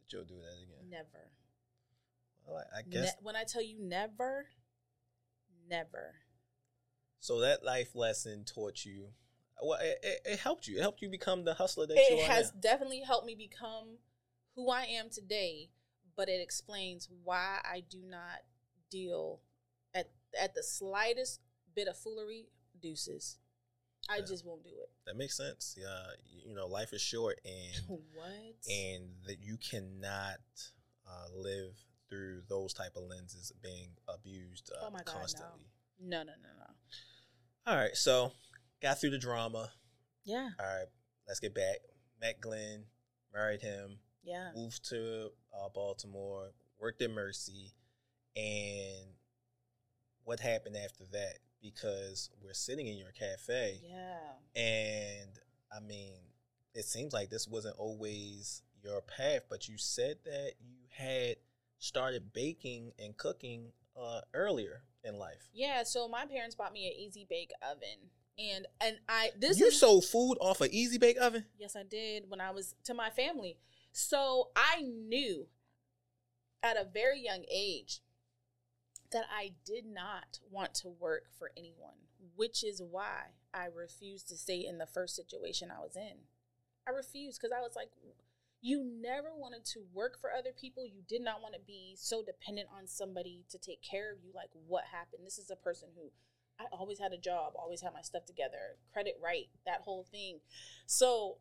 [0.00, 0.90] that you'll do that again.
[0.90, 1.30] Never.
[2.48, 4.46] I, I Ne- guess when I tell you never,
[5.68, 6.14] never.
[7.20, 7.40] so.
[7.40, 9.08] That life lesson taught you.
[9.62, 10.76] Well, it, it, it helped you.
[10.78, 12.18] It helped you become the hustler that you are.
[12.18, 12.60] It has now.
[12.60, 13.98] definitely helped me become
[14.56, 15.70] who I am today,
[16.16, 18.40] but it explains why I do not
[18.90, 19.40] deal
[19.94, 21.40] at at the slightest
[21.74, 22.46] bit of foolery,
[22.80, 23.38] deuces.
[24.08, 24.24] I Yeah.
[24.26, 24.90] just won't do it.
[25.06, 25.76] That makes sense.
[25.80, 26.02] Yeah,
[26.46, 28.56] you know, life is short, and What?
[28.70, 30.40] and that you cannot
[31.08, 31.74] uh, live
[32.64, 35.18] those type of lenses being abused uh, Oh my God, no.
[35.20, 35.66] constantly.
[36.00, 37.70] no, no, no, no.
[37.70, 38.32] All right, so
[38.82, 39.70] got through the drama.
[40.24, 40.86] Yeah, All right,
[41.28, 41.76] let's get back.
[42.20, 42.84] Met Glenn,
[43.34, 44.48] married him, yeah.
[44.56, 47.72] moved to uh, Baltimore, worked at Mercy,
[48.34, 49.04] and
[50.24, 51.34] what happened after that?
[51.60, 54.60] Because we're sitting in your cafe, Yeah.
[54.62, 55.30] and
[55.74, 56.14] I mean,
[56.74, 61.36] it seems like this wasn't always your path, but you said that you had
[61.84, 65.50] started baking and cooking uh, earlier in life.
[65.52, 68.10] Yeah, so my parents bought me an easy bake oven.
[68.36, 71.44] And and I this you is sold food off an easy bake oven.
[71.56, 73.58] Yes, I did when I was to my family.
[73.92, 75.46] So I knew
[76.60, 78.00] at a very young age
[79.12, 84.36] that I did not want to work for anyone, which is why I refused to
[84.36, 86.24] stay in the first situation I was in.
[86.88, 87.90] I refused because I was like,
[88.64, 90.86] you never wanted to work for other people.
[90.86, 94.32] You did not want to be so dependent on somebody to take care of you.
[94.34, 95.20] Like, what happened?
[95.26, 96.10] This is a person who
[96.58, 100.38] I always had a job, always had my stuff together, credit right, that whole thing.
[100.86, 101.36] So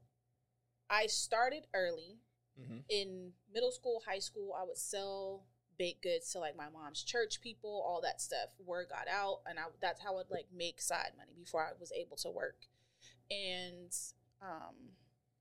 [0.89, 2.19] I started early
[2.61, 2.77] Mm-hmm.
[2.87, 4.53] in middle school, high school.
[4.55, 5.45] I would sell
[5.79, 8.49] baked goods to like my mom's church people, all that stuff.
[8.63, 11.91] Word got out, and I that's how I'd like make side money before I was
[11.99, 12.57] able to work.
[13.31, 13.91] And
[14.39, 14.75] um,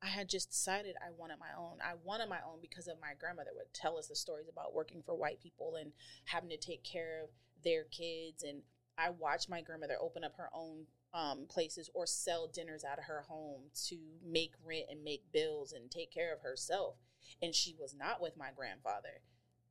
[0.03, 1.79] I had just decided I wanted my own.
[1.81, 5.03] I wanted my own because of my grandmother would tell us the stories about working
[5.07, 5.93] for white people and
[6.25, 7.31] having to take care of
[7.63, 8.43] their kids.
[8.43, 8.63] And
[8.99, 13.05] I watched my grandmother open up her own um, places or sell dinners out of
[13.05, 16.97] her home to make rent and make bills and take care of herself.
[17.41, 19.23] And she was not with my grandfather.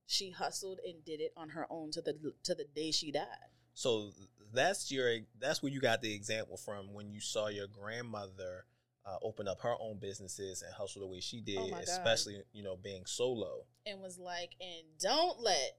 [0.05, 3.51] She hustled and did it on her own to the to the day she died.
[3.73, 4.11] So
[4.53, 8.65] that's your that's where you got the example from when you saw your grandmother
[9.05, 11.83] uh, open up her own businesses and hustle the way she did, Oh my God.
[11.83, 13.65] especially you know being solo.
[13.85, 15.77] and was like, and don't let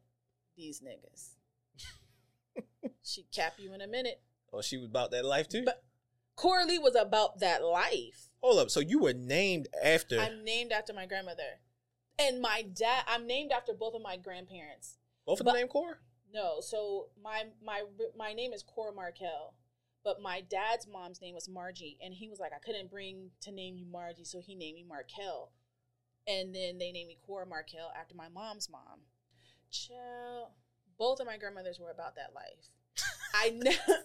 [0.57, 1.31] these niggas.
[3.03, 4.21] she cap you in a minute.
[4.53, 5.63] Oh, she was about that life too.
[5.65, 5.83] But
[6.37, 8.29] Coralie was about that life.
[8.43, 8.71] Hold up.
[8.71, 10.19] So you were named after.
[10.21, 11.61] I'm named after my grandmother,
[12.19, 13.05] and my dad.
[13.07, 14.97] I'm named after both of my grandparents.
[15.27, 15.97] both of but- the name Kora.
[16.35, 17.83] No, so my my
[18.17, 19.55] my name is Kora Markel,
[20.05, 23.53] but my dad's mom's name was Margie, and he was like, I couldn't bring to
[23.53, 25.53] name you Margie, so he named me Markel,
[26.27, 29.01] and then they named me Kora Markel after my mom's mom.
[29.71, 30.49] Child,
[30.99, 32.71] both of my grandmothers were about that life.
[33.35, 34.05] I never,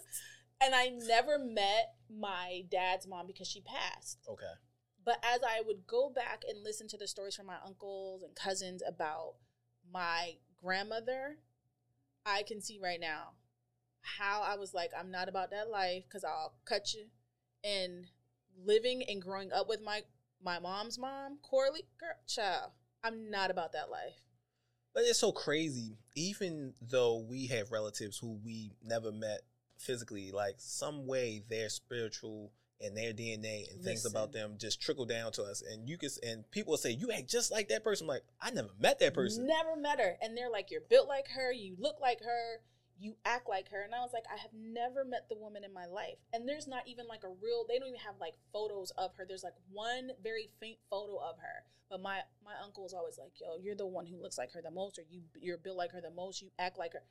[0.62, 4.20] and I never met my dad's mom because she passed.
[4.30, 4.46] Okay.
[5.04, 8.36] But as I would go back and listen to the stories from my uncles and
[8.36, 9.36] cousins about
[9.92, 11.38] my grandmother,
[12.26, 13.32] I can see right now
[14.02, 17.06] how I was like, I'm not about that life because I'll cut you.
[17.64, 18.06] And
[18.66, 20.02] living and growing up with my
[20.44, 22.72] my mom's mom, Coralie, girl, child,
[23.04, 24.22] I'm not about that life.
[24.94, 25.98] But it's so crazy.
[26.16, 29.42] Even though we have relatives who we never met
[29.78, 35.06] physically, like some way their spiritual and their DNA and things about them just trickle
[35.06, 35.64] down to us.
[35.64, 38.24] And you can, and people will say, "You act just like that person." I'm like,
[38.42, 39.48] I never met that person.
[39.48, 40.18] Never met her.
[40.22, 42.62] And they're like, You're built like her, you look like her,
[43.00, 43.84] you act like her.
[43.84, 46.18] And I was like, I have never met the woman in my life.
[46.34, 49.26] And there's not even like a real they don't even have like photos of her.
[49.28, 51.66] There's like one very faint photo of her.
[51.90, 54.62] But my my uncle was always like, Yo, you're the one who looks like her
[54.62, 57.04] the most, or you you're built like her the most, you act like her.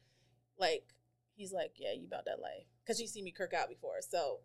[0.58, 0.94] Like
[1.34, 2.66] he's like, Yeah, you about that life.
[2.86, 4.00] Cause he's seen me kirk out before.
[4.00, 4.40] So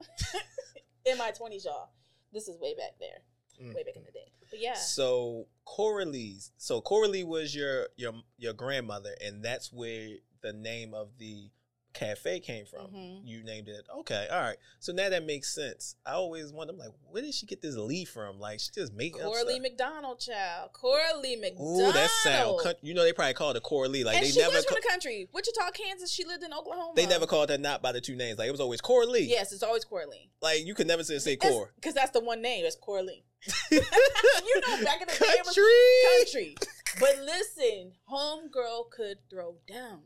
[1.05, 1.89] in my twenties, y'all.
[2.33, 3.23] This is way back there.
[3.61, 3.75] Mm.
[3.75, 4.31] Way back in the day.
[4.49, 4.75] But yeah.
[4.75, 10.09] So Coralie's, so Coralie was your your your grandmother, and that's where
[10.41, 11.49] the name of the
[11.93, 12.87] cafe came from.
[12.87, 13.21] Mhm.
[13.27, 13.85] You named it.
[13.99, 14.55] Okay, all right.
[14.79, 15.95] So now that makes sense.
[16.05, 18.39] I always wonder, I'm like, where did she get this Lee from?
[18.39, 19.59] Like, she just making up Coralie.
[19.59, 20.71] McDonald, child.
[20.71, 21.81] Coralie McDonald.
[21.81, 22.75] Ooh, that sound.
[22.81, 24.05] You know, they probably called it Coralie.
[24.05, 26.09] Like and they she never, was from ca- the country, Wichita, Kansas.
[26.09, 26.93] She lived in Oklahoma.
[26.95, 28.39] they never called her not by the two names.
[28.39, 29.25] Like it was always Coralie.
[29.25, 30.31] Yes, it's always Coralie.
[30.41, 31.71] Like you could never say say Cor.
[31.75, 32.63] because that's the one name.
[32.63, 33.25] It's Coralie.
[33.71, 36.55] you know, back in the day, it was Country.
[36.55, 36.55] country.
[36.99, 40.03] But listen, homegirl could throw down.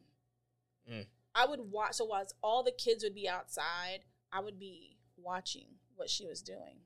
[0.91, 1.05] Mm.
[1.33, 1.93] I would watch.
[1.93, 3.99] So while all the kids would be outside,
[4.31, 6.79] I would be watching what she was doing.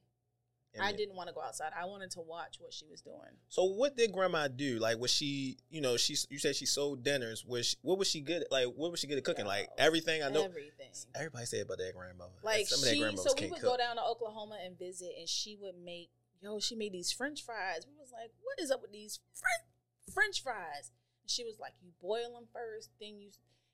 [0.79, 1.71] I didn't want to go outside.
[1.77, 3.35] I wanted to watch what she was doing.
[3.47, 4.77] So what did grandma do?
[4.79, 7.43] Like was she, you know, she you said she sold dinners.
[7.45, 8.51] Was she, what was she good at?
[8.51, 9.45] Like what was she good at cooking?
[9.45, 10.43] Like everything I know.
[10.43, 10.91] Everything.
[11.15, 12.31] Everybody said about that grandmother.
[12.43, 13.71] Like some of that she, grandmothers so we can't would cook.
[13.71, 16.09] go down to Oklahoma and visit, and she would make.
[16.41, 17.85] Yo, she made these French fries.
[17.85, 20.91] We was like, "What is up with these French French fries?"
[21.23, 23.31] And she was like, "You boil them first, then you,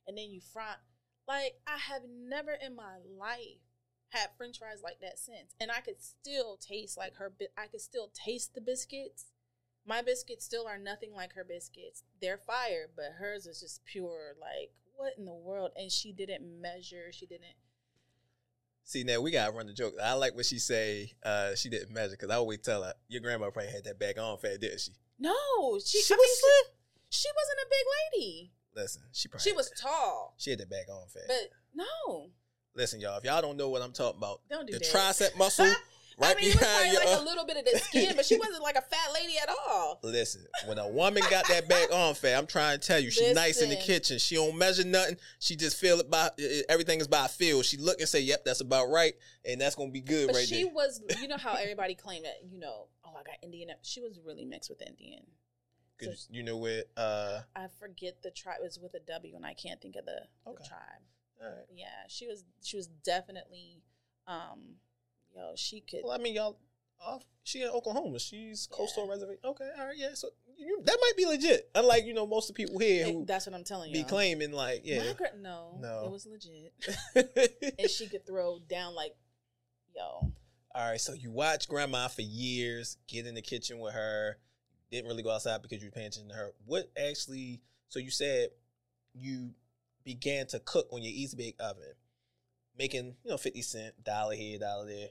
[0.07, 0.75] and then you fry."
[1.27, 3.61] Like I have never in my life
[4.09, 7.33] had French fries like that since, and I could still taste like her.
[7.57, 9.25] I could still taste the biscuits.
[9.87, 12.03] My biscuits still are nothing like her biscuits.
[12.21, 14.35] They're fire, but hers is just pure.
[14.39, 15.71] Like what in the world?
[15.75, 17.11] And she didn't measure.
[17.11, 17.55] She didn't.
[18.83, 19.95] See now we gotta run the joke.
[20.01, 21.13] I like what she say.
[21.23, 24.19] Uh, she didn't measure because I always tell her your grandma probably had that back
[24.19, 24.91] on fat, didn't she?
[25.17, 26.73] No, she, She I was mean,
[27.09, 27.85] she, she wasn't a big
[28.21, 28.51] lady.
[28.75, 31.23] Listen, she probably She was tall, She had that back on fat.
[31.27, 32.29] but no,
[32.75, 34.87] Listen, y'all, if y'all don't know what I'm talking about, don't do the that.
[34.89, 35.65] tricep muscle
[36.17, 37.05] right I mean, behind probably your.
[37.05, 39.49] like a little bit of the skin, but she wasn't like a fat lady at
[39.49, 39.99] all.
[40.03, 43.31] Listen, when a woman got that back on fat, I'm trying to tell you, she
[43.33, 44.17] nice in the kitchen.
[44.19, 45.15] She don't measure nothing.
[45.39, 46.29] She just feel it by
[46.69, 47.61] everything is by feel.
[47.63, 49.13] She look and say, "Yep, that's about right,"
[49.45, 50.73] and that's gonna be good But right she there.
[50.73, 53.69] was, you know how everybody claimed that, you know, oh, I got Indian.
[53.83, 55.23] She was really mixed with Indian.
[55.97, 56.89] 'Cause you know what?
[56.97, 58.57] Uh, I forget the tribe.
[58.59, 61.01] It was with a W, and I can't think of the, the tribe.
[61.41, 61.65] all right.
[61.73, 62.43] Yeah, she was.
[62.63, 63.81] She was definitely.
[64.27, 64.75] Um,
[65.33, 66.01] yo, she could.
[66.03, 66.57] Well, I mean, y'all.
[67.01, 68.19] Off, she in Oklahoma.
[68.19, 69.11] She's coastal Yeah.
[69.11, 69.41] reservation.
[69.43, 70.13] Okay, all right, yeah.
[70.13, 71.69] So you, that might be legit.
[71.75, 74.01] Unlike you know most of the people here who that's what I'm telling you.
[74.01, 76.05] be claiming like, yeah, gra- no, No.
[76.05, 76.73] it was legit,
[77.79, 79.13] and she could throw down like,
[79.93, 80.31] yo, All
[80.89, 84.37] right, so you watch grandma for years, get in the kitchen with her,
[84.95, 86.51] didn't really go outside because you were paying attention to her.
[86.65, 88.49] What actually, so you said
[89.13, 89.51] you
[90.03, 91.93] began to cook on your Easy Bake Oven,
[92.77, 95.09] making, you know, 50 cent, dollar here, dollar there.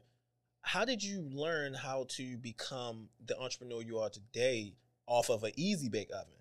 [0.63, 4.75] How did you learn how to become the entrepreneur you are today
[5.07, 6.33] off of an Easy Bake Oven?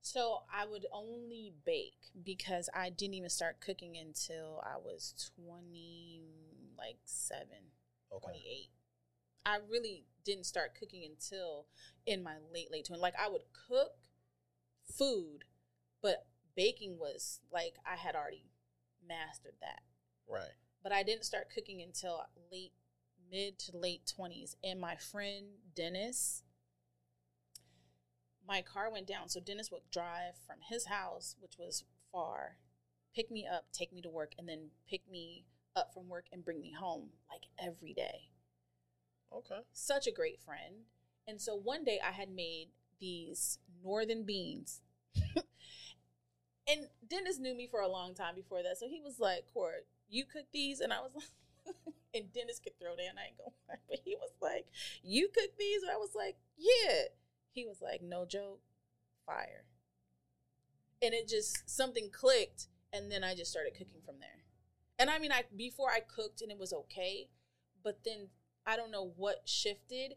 [0.00, 6.22] So I would only bake because I didn't even start cooking until I was 20,
[6.76, 7.70] like seven,
[8.12, 8.26] Okay.
[8.26, 8.70] 28.
[9.48, 11.66] I really didn't start cooking until
[12.04, 13.00] in my late, late 20s.
[13.00, 13.92] Like I would cook
[14.84, 15.44] food,
[16.02, 18.44] but baking was like I had already
[19.06, 19.80] mastered that.
[20.28, 20.52] Right.
[20.82, 22.72] But I didn't start cooking until late,
[23.30, 24.54] mid to late 20s.
[24.62, 26.42] And my friend Dennis,
[28.46, 29.30] my car went down.
[29.30, 32.58] So Dennis would drive from his house, which was far,
[33.14, 36.44] pick me up, take me to work, and then pick me up from work and
[36.44, 38.28] bring me home like every day.
[39.32, 39.60] Okay.
[39.72, 40.86] Such a great friend.
[41.26, 42.68] And so one day I had made
[43.00, 44.80] these northern beans.
[46.66, 48.78] and Dennis knew me for a long time before that.
[48.78, 50.80] So he was like, Court, you cook these?
[50.80, 51.76] And I was like,
[52.14, 53.18] and Dennis could throw down.
[53.18, 53.78] I ain't gonna.
[53.88, 54.66] But he was like,
[55.02, 55.82] You cook these?
[55.82, 57.02] And I was like, Yeah.
[57.52, 58.60] He was like, No joke,
[59.26, 59.64] fire.
[61.02, 64.44] And it just something clicked, and then I just started cooking from there.
[64.98, 67.28] And I mean, I before I cooked and it was okay,
[67.84, 68.28] but then
[68.66, 70.14] I don't know what shifted.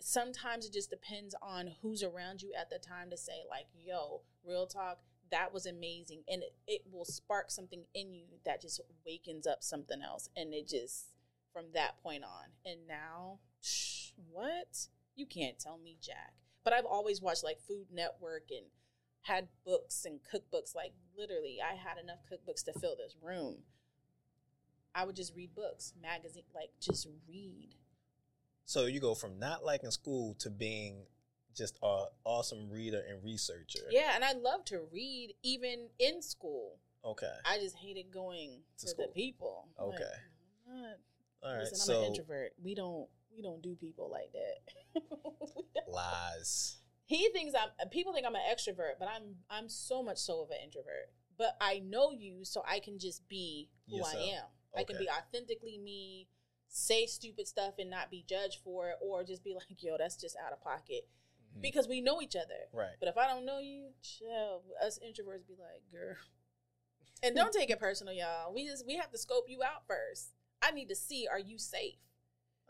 [0.00, 4.22] Sometimes it just depends on who's around you at the time to say, like, yo,
[4.44, 4.98] real talk,
[5.30, 6.22] that was amazing.
[6.28, 10.28] And it, it will spark something in you that just wakens up something else.
[10.36, 11.08] And it just,
[11.52, 12.50] from that point on.
[12.64, 13.40] And now,
[14.30, 14.88] what?
[15.16, 16.34] You can't tell me Jack.
[16.64, 18.66] But I've always watched like Food Network and
[19.22, 20.74] had books and cookbooks.
[20.74, 23.56] Like, literally, I had enough cookbooks to fill this room.
[24.98, 27.68] I would just read books, magazine, like just read.
[28.64, 31.04] So you go from not liking school to being
[31.56, 33.84] just an awesome reader and researcher.
[33.90, 36.78] Yeah, and I love to read even in school.
[37.04, 37.30] Okay.
[37.44, 39.06] I just hated going To to, school.
[39.06, 39.68] the people.
[39.80, 39.98] Okay.
[40.66, 40.96] Like, not-
[41.44, 41.60] All right.
[41.60, 42.52] Listen, I'm so an introvert.
[42.62, 45.02] We don't we don't do people like that.
[45.88, 46.78] Lies.
[47.06, 50.50] he thinks I'm people think I'm an extrovert, but I'm I'm so much so of
[50.50, 51.10] an introvert.
[51.38, 54.16] But I know you so I can just be who Yourself.
[54.16, 54.44] I am.
[54.78, 56.28] I can be authentically me,
[56.68, 60.16] say stupid stuff and not be judged for it, or just be like, yo, that's
[60.16, 61.08] just out of pocket.
[61.56, 61.62] Mhm.
[61.62, 62.68] Because we know each other.
[62.72, 62.96] Right.
[63.00, 64.62] But if I don't know you, chill.
[64.84, 66.16] Us introverts be like, girl.
[67.20, 68.54] And don't take it personal, y'all.
[68.54, 70.34] We just we have to scope you out first.
[70.62, 71.98] I need to see are you safe?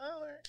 [0.00, 0.48] All right.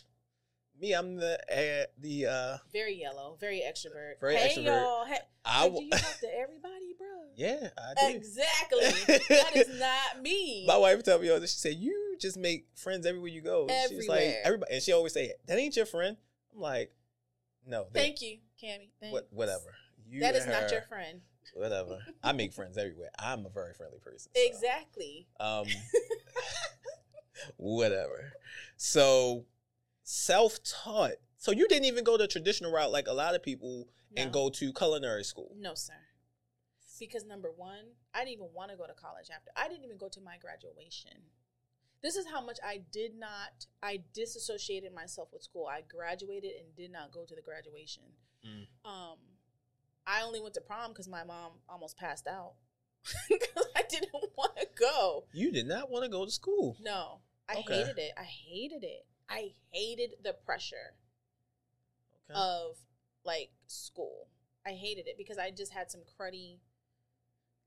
[0.79, 4.19] Me, I'm the uh, the uh Very yellow, very extrovert.
[4.21, 4.65] Very hey extrovert.
[4.65, 5.05] y'all.
[5.05, 7.07] Hey, I do you talk to everybody, bro?
[7.35, 8.15] yeah, I do.
[8.15, 8.79] Exactly.
[9.29, 10.65] that is not me.
[10.67, 11.51] My wife told me all this.
[11.51, 15.13] She said, "You just make friends everywhere you go." She's like, "Everybody," and she always
[15.13, 16.15] say, "That ain't your friend."
[16.55, 16.93] I'm like,
[17.65, 18.89] "No, Thank you, Cammy.
[19.01, 19.11] Thanks.
[19.13, 19.75] what, whatever.
[20.07, 21.21] You That is and not your friend.
[21.55, 21.99] Whatever.
[22.23, 23.09] I make friends everywhere.
[23.19, 24.31] I'm a very friendly person.
[24.35, 25.27] so, Exactly.
[25.39, 25.65] Um,
[27.57, 28.33] whatever.
[28.77, 29.45] So,
[30.09, 31.13] self-taught.
[31.37, 34.49] So you didn't even go the traditional route like a lot of people and go
[34.49, 35.55] to culinary school.
[35.57, 35.93] No, sir.
[36.99, 39.51] Because number one, I didn't even want to go to college after.
[39.55, 41.11] I didn't even go to my graduation.
[42.01, 45.67] This is how much I did not, I disassociated myself with school.
[45.67, 48.03] I graduated and did not go to the graduation.
[48.45, 48.67] Mm.
[48.89, 49.17] Um,
[50.07, 52.53] I only went to prom because my mom almost passed out.
[53.29, 55.25] Because I didn't want to go.
[55.33, 56.75] You did not want to go to school.
[56.81, 57.75] No, I Okay.
[57.75, 58.11] hated it.
[58.17, 59.05] I hated it.
[59.29, 60.95] I hated the pressure
[62.29, 62.39] Okay.
[62.39, 62.77] of
[63.23, 64.27] like school.
[64.65, 66.59] I hated it because I just had some cruddy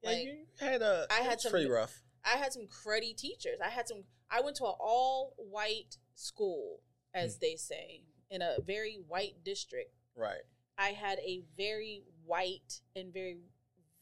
[0.03, 1.07] yeah, like, you had a.
[1.11, 2.03] I had some- pretty rough.
[2.25, 3.61] I had some cruddy teachers.
[3.63, 4.05] I had some.
[4.31, 6.81] I went to an all white school,
[7.15, 7.41] as Hmm.
[7.41, 9.95] they say, in a very white district.
[10.17, 10.43] Right.
[10.79, 13.39] I had a very white and very,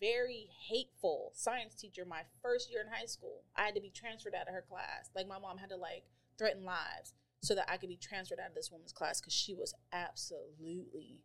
[0.00, 3.44] very hateful science teacher my first year in high school.
[3.54, 5.10] I had to be transferred out of her class.
[5.14, 6.04] Like my mom had to like
[6.38, 9.54] threaten lives so that I could be transferred out of this woman's class because she
[9.54, 11.22] was absolutely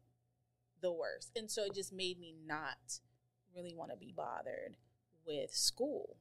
[0.81, 1.31] the worst.
[1.35, 2.99] And so it just made me not
[3.55, 4.75] really want to be bothered
[5.25, 6.17] with school.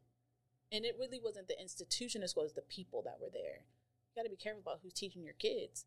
[0.73, 3.63] And it really wasn't the institution as well as the people that were there.
[4.09, 5.85] You got to be careful about who's teaching your kids.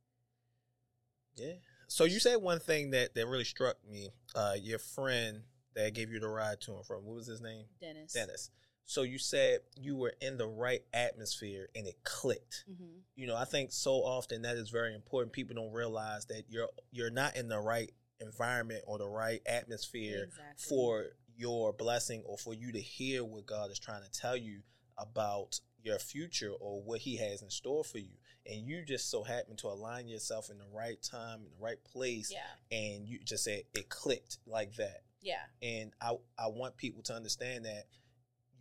[1.36, 1.54] Yeah.
[1.88, 4.10] So you said one thing that that really struck me.
[4.36, 5.41] Uh, your friend
[5.76, 7.06] that gave you the ride to and from.
[7.06, 7.65] What was his name?
[7.80, 8.13] Dennis.
[8.13, 8.50] Dennis.
[8.89, 12.63] So you said you were in the right atmosphere and it clicked.
[12.67, 15.34] hmm You know, I think so often that is very important.
[15.34, 20.23] People don't realize that you're you're not in the right environment or the right atmosphere
[20.23, 20.69] Exactly.
[20.69, 24.62] for your blessing or for you to hear what God is trying to tell you
[24.98, 28.15] about your future or what he has in store for you.
[28.46, 31.83] And you just so happen to align yourself in the right time, in the right
[31.83, 32.77] place, Yeah.
[32.77, 35.02] and you just said it clicked like that.
[35.21, 35.44] Yeah.
[35.62, 37.85] And I I want people to understand that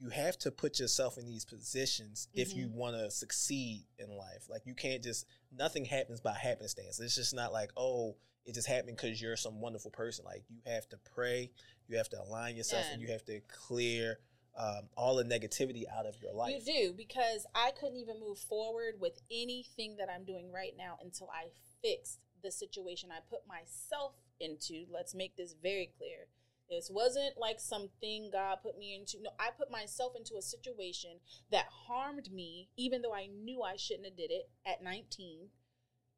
[0.01, 2.76] you have to put yourself in these positions if you Mm-hmm.
[2.76, 4.47] want to succeed in life.
[4.51, 5.26] Like you can't just
[5.57, 7.01] nothing happens by happenstance.
[7.01, 10.24] It's just not like oh it just happened because you're some wonderful person.
[10.24, 11.51] Like you have to pray,
[11.88, 14.18] you have to align yourself, and And- you have to clear
[14.59, 16.55] um, all the negativity out of your life.
[16.66, 20.99] You do because I couldn't even move forward with anything that I'm doing right now
[21.03, 21.49] until I
[21.82, 24.86] fixed the situation I put myself into.
[24.90, 26.28] Let's make this very clear.
[26.69, 29.23] This wasn't like something God put me into.
[29.23, 33.77] No, I put myself into a situation that harmed me, even though I knew I
[33.77, 35.49] shouldn't have did it at 19.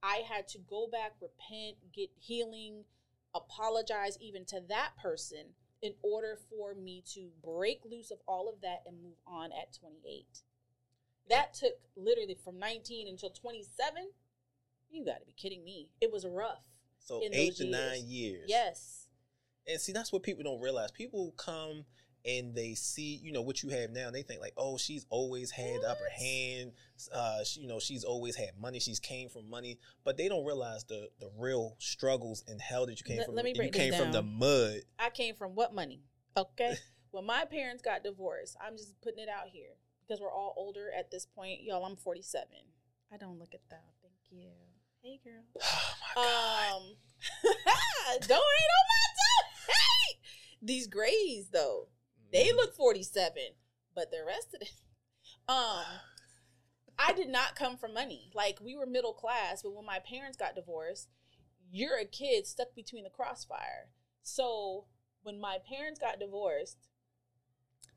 [0.03, 2.85] I had to go back, repent, get healing,
[3.35, 8.61] apologize even to that person in order for me to break loose of all of
[8.63, 10.27] that and move on at 28.
[11.29, 14.09] That took literally from 19 until 27.
[14.91, 15.91] You got to be kidding me.
[16.01, 16.65] It was rough.
[16.99, 17.77] So in eight to years.
[17.77, 18.45] nine years.
[18.49, 19.08] Yes.
[19.69, 20.91] And see, that's what people don't realize.
[20.91, 21.85] People come
[22.25, 24.07] and they see, you know, what you have now.
[24.07, 26.73] And they think like, oh, she's always had the upper hand.
[27.15, 28.81] Uh, she, you know, she's always had money.
[28.81, 32.99] She's came from money, but they don't realize the the real struggles and hell that
[32.99, 33.35] you came Let- from.
[33.37, 34.39] let me you break came this from the down.
[34.39, 34.81] mud.
[34.99, 36.03] I came from what money?
[36.37, 36.77] Okay.
[37.11, 40.91] when my parents got divorced, I'm just putting it out here because we're all older
[40.97, 41.63] at this point.
[41.63, 42.47] Y'all, I'm 47.
[43.13, 43.85] I don't look at that.
[44.03, 44.51] Thank you.
[45.03, 45.43] Hey, girl.
[45.61, 46.77] Oh my god.
[46.77, 46.83] Um,
[48.27, 49.03] don't hate on my.
[49.69, 50.19] Hey,
[50.63, 51.89] these grays though,
[52.33, 52.57] they Mm.
[52.57, 53.33] look 47,
[53.95, 54.73] but the rest of it,
[55.49, 55.85] um,
[56.99, 58.31] I did not come from money.
[58.35, 61.09] Like we were middle class, but when my parents got divorced,
[61.71, 63.91] you're a kid stuck between the crossfire.
[64.23, 64.87] So
[65.23, 66.89] when my parents got divorced,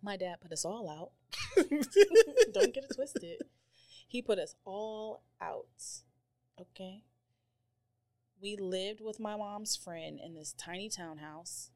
[0.01, 1.11] my dad put us all out.
[2.53, 3.41] Don't get it twisted.
[4.07, 5.65] He put us all out.
[6.59, 7.03] Okay.
[8.41, 11.69] We lived with my mom's friend in this tiny townhouse.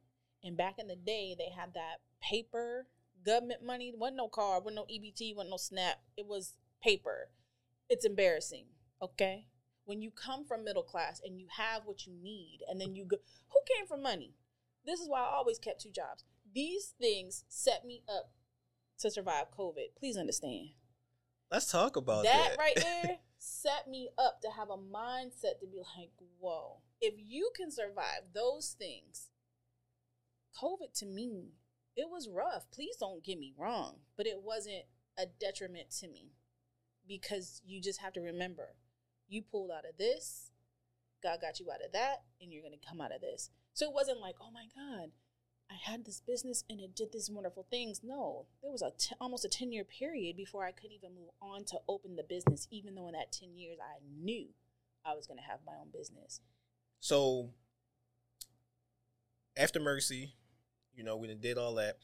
[0.44, 2.88] And back in the day, they had that paper
[3.26, 3.94] government money.
[3.96, 5.98] wasn't no card, wasn't no EBT, wasn't no SNAP.
[6.18, 6.54] It was
[6.84, 7.30] paper.
[7.90, 8.66] It's embarrassing.
[9.02, 9.48] Okay.
[9.86, 13.06] When you come from middle class and you have what you need, and then you
[13.06, 13.18] go,
[13.50, 14.34] who came from money?
[14.86, 16.24] This is why I always kept two jobs.
[16.54, 18.32] These things set me up
[19.00, 19.96] to survive COVID.
[19.98, 20.70] Please understand
[21.52, 22.58] Let's talk about that that.
[22.58, 27.52] right there set me up to have a mindset to be like, whoa, if you
[27.56, 29.30] can survive those things,
[30.60, 31.54] COVID to me,
[31.96, 32.66] it was rough.
[32.74, 34.86] Please don't get me wrong, but it wasn't
[35.18, 36.34] a detriment to me
[37.08, 38.70] because you just have to remember
[39.28, 40.52] you pulled out of this,
[41.22, 43.50] God got you out of that, and you're going to come out of this.
[43.74, 45.10] So it wasn't like, oh my God,
[45.70, 48.02] I had this business and it did these wonderful things.
[48.04, 51.30] No, there was a t- almost a 10 year period before I could even move
[51.42, 54.48] on to open the business, even though in that 10 years I knew
[55.06, 56.42] I was going to have my own business.
[57.00, 57.50] So
[59.58, 60.34] after Mercy,
[60.94, 61.98] you know, we did all that.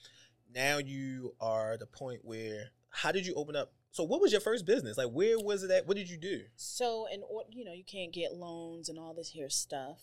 [0.53, 3.73] Now you are the point where how did you open up?
[3.91, 4.97] So what was your first business?
[4.97, 5.87] Like where was it at?
[5.87, 6.41] What did you do?
[6.55, 9.99] So, and, you know, you can't get loans and all this here stuff.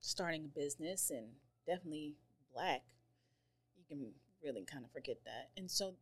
[0.00, 1.32] Starting a business and
[1.66, 2.14] definitely
[2.52, 2.82] black,
[3.76, 5.50] you can really kind of forget that.
[5.56, 5.94] And so,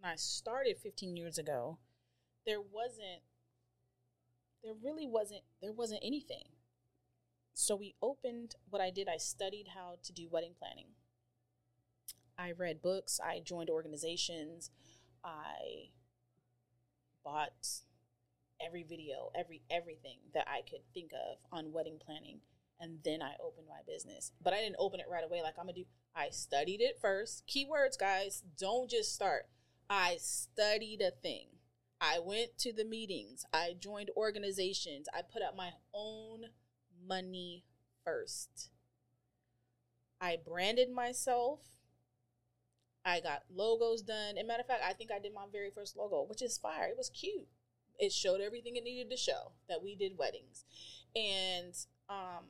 [0.00, 1.78] when I started 15 years ago,
[2.46, 3.22] there wasn't,
[4.62, 6.44] there really wasn't, there wasn't anything.
[7.54, 8.54] So we opened.
[8.70, 10.90] What I did, I studied how to do wedding planning.
[12.38, 13.18] I read books.
[13.22, 14.70] I joined organizations.
[15.24, 15.90] I
[17.24, 17.66] bought
[18.64, 22.40] every video, every everything that I could think of on wedding planning,
[22.80, 24.32] and then I opened my business.
[24.42, 25.42] But I didn't open it right away.
[25.42, 25.84] Like I'm gonna do.
[26.14, 27.44] I studied it first.
[27.46, 28.42] Keywords, guys.
[28.58, 29.46] Don't just start.
[29.90, 31.46] I studied a thing.
[32.00, 33.44] I went to the meetings.
[33.52, 35.06] I joined organizations.
[35.12, 36.42] I put up my own
[37.06, 37.64] money
[38.04, 38.70] first.
[40.20, 41.60] I branded myself.
[43.04, 44.36] I got logos done.
[44.36, 46.88] And matter of fact, I think I did my very first logo, which is fire.
[46.88, 47.48] It was cute.
[47.98, 50.64] It showed everything it needed to show that we did weddings.
[51.16, 51.74] And
[52.08, 52.44] um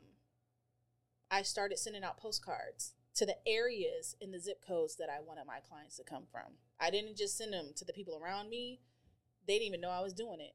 [1.31, 5.47] I started sending out postcards to the areas in the zip codes that I wanted
[5.47, 6.55] my clients to come from.
[6.81, 8.81] I didn't just send them to the people around me.
[9.47, 10.55] They didn't even know I was doing it.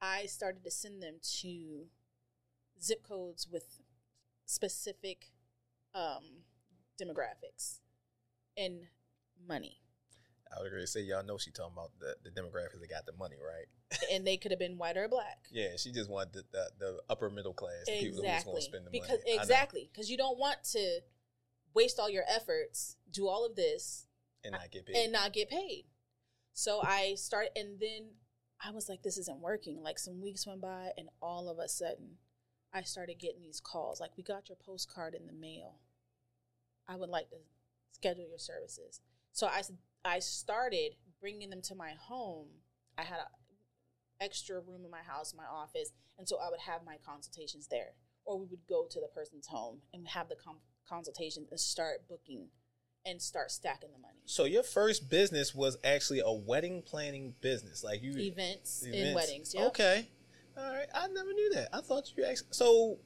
[0.00, 1.86] I started to send them to
[2.80, 3.80] zip codes with
[4.46, 5.32] specific
[5.94, 6.44] um,
[7.00, 7.80] demographics
[8.56, 8.82] and
[9.46, 9.80] money.
[10.56, 13.12] I was gonna say y'all know she talking about the, the demographics that got the
[13.12, 13.66] money, right?
[14.12, 15.38] and they could have been white or black.
[15.50, 18.52] Yeah, she just wanted the, the, the upper middle class, the people who was Exactly.
[18.52, 19.36] gonna spend the Because money.
[19.36, 21.00] Exactly, because you don't want to
[21.74, 24.06] waste all your efforts, do all of this,
[24.44, 24.96] and not get paid.
[24.96, 25.84] and not get paid.
[26.52, 28.10] So I started, and then
[28.64, 29.82] I was like, this isn't working.
[29.82, 32.16] Like some weeks went by, and all of a sudden,
[32.72, 34.00] I started getting these calls.
[34.00, 35.76] Like, we got your postcard in the mail.
[36.88, 37.36] I would like to
[37.92, 39.00] schedule your services.
[39.32, 39.62] So I,
[40.04, 42.48] I started bringing them to my home.
[42.96, 43.26] I had an
[44.20, 47.92] extra room in my house, my office, and so I would have my consultations there,
[48.24, 52.08] or we would go to the person's home and have the com- consultations and start
[52.08, 52.48] booking
[53.06, 54.18] and start stacking the money.
[54.24, 59.14] so your first business was actually a wedding planning business, like you events, events.
[59.14, 59.54] weddings.
[59.54, 59.66] Yeah.
[59.66, 60.08] Okay,
[60.56, 60.88] all right.
[60.94, 61.68] I never knew that.
[61.72, 62.98] I thought you actually so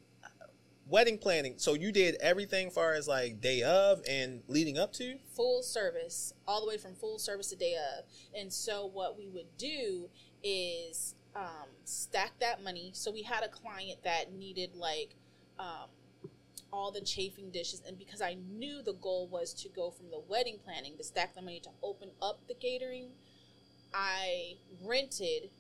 [0.87, 1.55] wedding planning.
[1.57, 5.19] So you did everything far as like day of and leading up to.
[5.35, 8.05] Full service, all the way from full service to day of.
[8.39, 10.09] And so what we would do
[10.43, 12.91] is um, stack that money.
[12.95, 15.15] So we had a client that needed like
[15.59, 15.89] um,
[16.73, 20.21] all the chafing dishes, and because I knew the goal was to go from the
[20.29, 23.11] wedding planning to stack the money to open up the catering.
[23.95, 25.51] I rented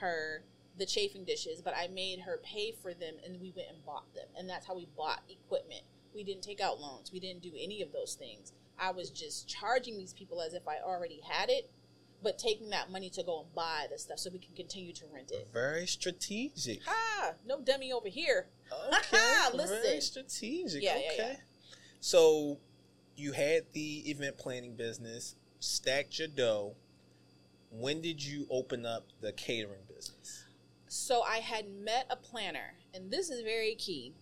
[0.00, 0.44] her
[0.78, 4.12] the chafing dishes, but I made her pay for them and we went and bought
[4.14, 4.26] them.
[4.36, 5.82] And that's how we bought equipment.
[6.14, 7.12] We didn't take out loans.
[7.12, 8.52] We didn't do any of those things.
[8.78, 11.70] I was just charging these people as if I already had it,
[12.22, 15.04] but taking that money to go and buy the stuff so we can continue to
[15.12, 15.48] rent it.
[15.52, 16.80] Very strategic.
[16.88, 18.46] Ah, no dummy over here.
[18.88, 19.18] Okay,
[19.54, 19.78] Listen.
[19.82, 20.82] very strategic.
[20.82, 21.32] Yeah, yeah, okay.
[21.32, 21.36] yeah.
[22.00, 22.58] So
[23.16, 26.74] you had the event planning business, stacked your dough.
[27.70, 30.45] When did you open up the catering business?
[30.88, 34.12] So I had met a planner, and this is very key.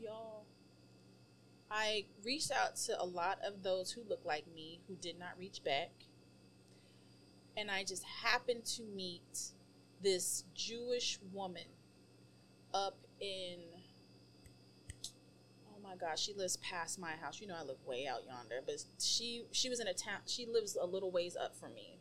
[0.00, 0.44] Y'all,
[1.70, 5.30] I reached out to a lot of those who look like me who did not
[5.38, 5.90] reach back.
[7.56, 9.52] And I just happened to meet
[10.02, 11.64] this Jewish woman
[12.72, 13.58] up in
[15.74, 17.40] oh my gosh, she lives past my house.
[17.40, 20.46] You know I live way out yonder, but she she was in a town she
[20.46, 21.98] lives a little ways up from me.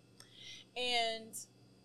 [0.76, 1.36] And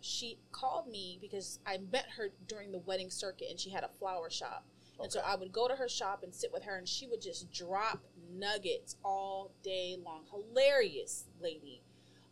[0.03, 3.89] she called me because I met her during the wedding circuit and she had a
[3.99, 4.65] flower shop.
[5.01, 7.21] And so I would go to her shop and sit with her and she would
[7.23, 8.01] just drop
[8.33, 10.23] nuggets all day long.
[10.31, 11.83] Hilarious lady.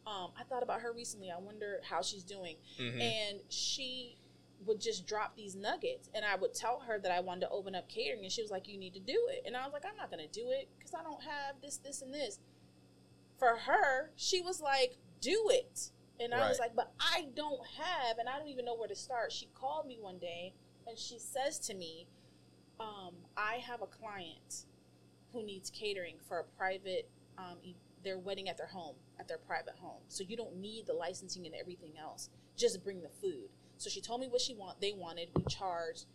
[0.07, 1.31] Um, I thought about her recently.
[1.31, 2.57] I wonder how she's doing.
[2.79, 3.01] Mhm.
[3.01, 4.16] And she
[4.66, 6.11] would just drop these nuggets.
[6.14, 8.23] And I would tell her that I wanted to open up catering.
[8.25, 9.43] And she was like, You need to do it.
[9.47, 11.77] And I was like, I'm not going to do it because I don't have this,
[11.79, 12.39] this, and this.
[13.39, 15.91] For her, she was like, Do it.
[16.21, 18.97] And I was like, But I don't have, and I don't even know where to
[18.97, 19.33] start.
[19.33, 20.53] She called me one day
[20.87, 22.07] and she says to me,
[22.79, 24.64] um, I have a client
[25.33, 27.09] who needs catering for a private,
[27.39, 27.57] um,
[28.03, 30.01] their wedding at their home, at their private home.
[30.09, 32.31] So you don't need the licensing and everything else.
[32.57, 33.51] Just bring the food.
[33.77, 34.81] So she told me what she want.
[34.81, 35.29] They wanted.
[35.35, 36.07] We charged.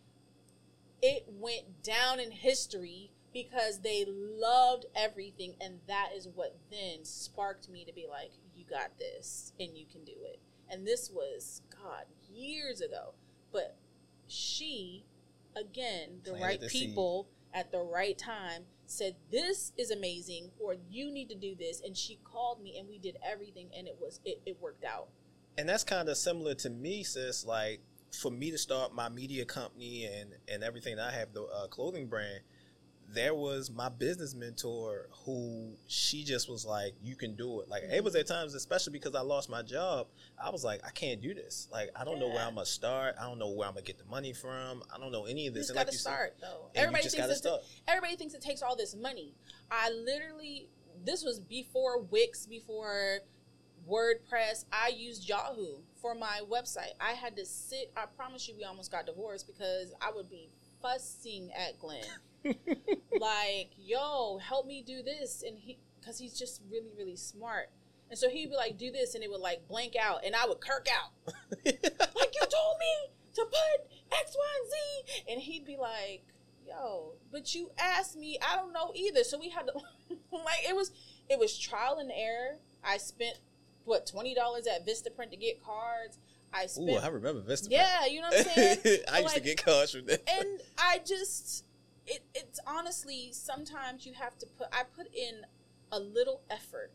[1.02, 7.68] It went down in history because they loved everything, and that is what then sparked
[7.68, 10.40] me to be like, "You got this, and you can do it."
[10.70, 13.14] And this was God years ago,
[13.52, 13.76] but
[14.26, 15.04] she,
[15.54, 16.88] again, the Planted right the seed.
[16.88, 21.80] people at the right time said this is amazing or you need to do this
[21.80, 25.08] and she called me and we did everything and it was it, it worked out
[25.58, 27.44] and that's kind of similar to me, sis.
[27.44, 27.80] Like
[28.20, 31.66] for me to start my media company and and everything that I have the uh,
[31.68, 32.40] clothing brand,
[33.08, 37.84] there was my business mentor who she just was like, "You can do it." Like
[37.84, 40.08] it was at times, especially because I lost my job,
[40.42, 41.68] I was like, "I can't do this.
[41.72, 43.14] Like I don't know where I'm gonna start.
[43.20, 44.82] I don't know where I'm gonna get the money from.
[44.94, 46.34] I don't know any of you this." just and got like to you said- start
[46.40, 47.62] though and you everybody just thinks gotta it's start.
[47.88, 49.34] everybody thinks it takes all this money
[49.70, 50.68] i literally
[51.04, 53.18] this was before wix before
[53.88, 58.64] wordpress i used yahoo for my website i had to sit i promise you we
[58.64, 60.50] almost got divorced because i would be
[60.82, 62.02] fussing at glenn
[63.20, 65.42] like, yo, help me do this.
[65.46, 67.70] And he, because he's just really, really smart.
[68.08, 70.46] And so he'd be like, do this, and it would like blank out, and I
[70.46, 71.10] would kirk out.
[71.64, 75.32] like, you told me to put X, Y, and Z.
[75.32, 76.24] And he'd be like,
[76.66, 79.24] yo, but you asked me, I don't know either.
[79.24, 79.72] So we had to,
[80.32, 80.92] like, it was,
[81.28, 82.58] it was trial and error.
[82.84, 83.38] I spent,
[83.84, 84.36] what, $20
[84.68, 86.18] at Vistaprint to get cards.
[86.52, 87.68] I spent, Ooh, I remember Vista.
[87.70, 88.98] yeah, you know what I'm saying?
[89.12, 90.18] I used to get cards from them.
[90.28, 91.64] and I just
[92.06, 95.46] it it's honestly sometimes you have to put I put in
[95.92, 96.92] a little effort.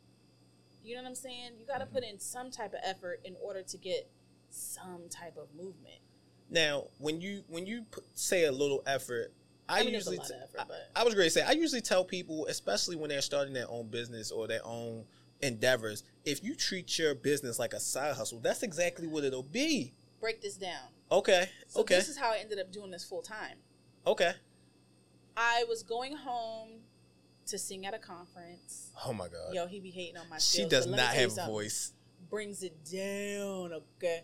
[0.83, 1.51] You know what I'm saying?
[1.59, 2.15] You got to put mm-hmm.
[2.15, 4.09] in some type of effort in order to get
[4.49, 5.99] some type of movement.
[6.49, 9.31] Now, when you when you put, say a little effort,
[9.69, 12.03] I, I mean, usually t- effort, I, I was going to say I usually tell
[12.03, 15.05] people, especially when they're starting their own business or their own
[15.41, 19.93] endeavors, if you treat your business like a side hustle, that's exactly what it'll be.
[20.19, 20.89] Break this down.
[21.11, 23.57] Okay, So okay, this is how I ended up doing this full time.
[24.07, 24.33] okay.
[25.35, 26.81] I was going home
[27.47, 28.91] to sing at a conference.
[29.05, 31.15] Oh my god, Yo, he be hating on my she does but let me not
[31.15, 31.93] have a voice.
[32.29, 34.23] Brings it down, okay?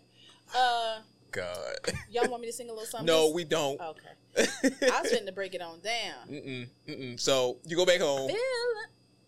[0.56, 1.00] Uh,
[1.30, 1.76] God,
[2.10, 3.06] y'all want me to sing a little something?
[3.06, 3.80] no, we don't.
[3.80, 4.08] Okay.
[4.36, 6.28] I was fitting to break it on down.
[6.30, 7.20] mm-mm, mm-mm.
[7.20, 8.28] So you go back home.
[8.28, 8.36] Feel.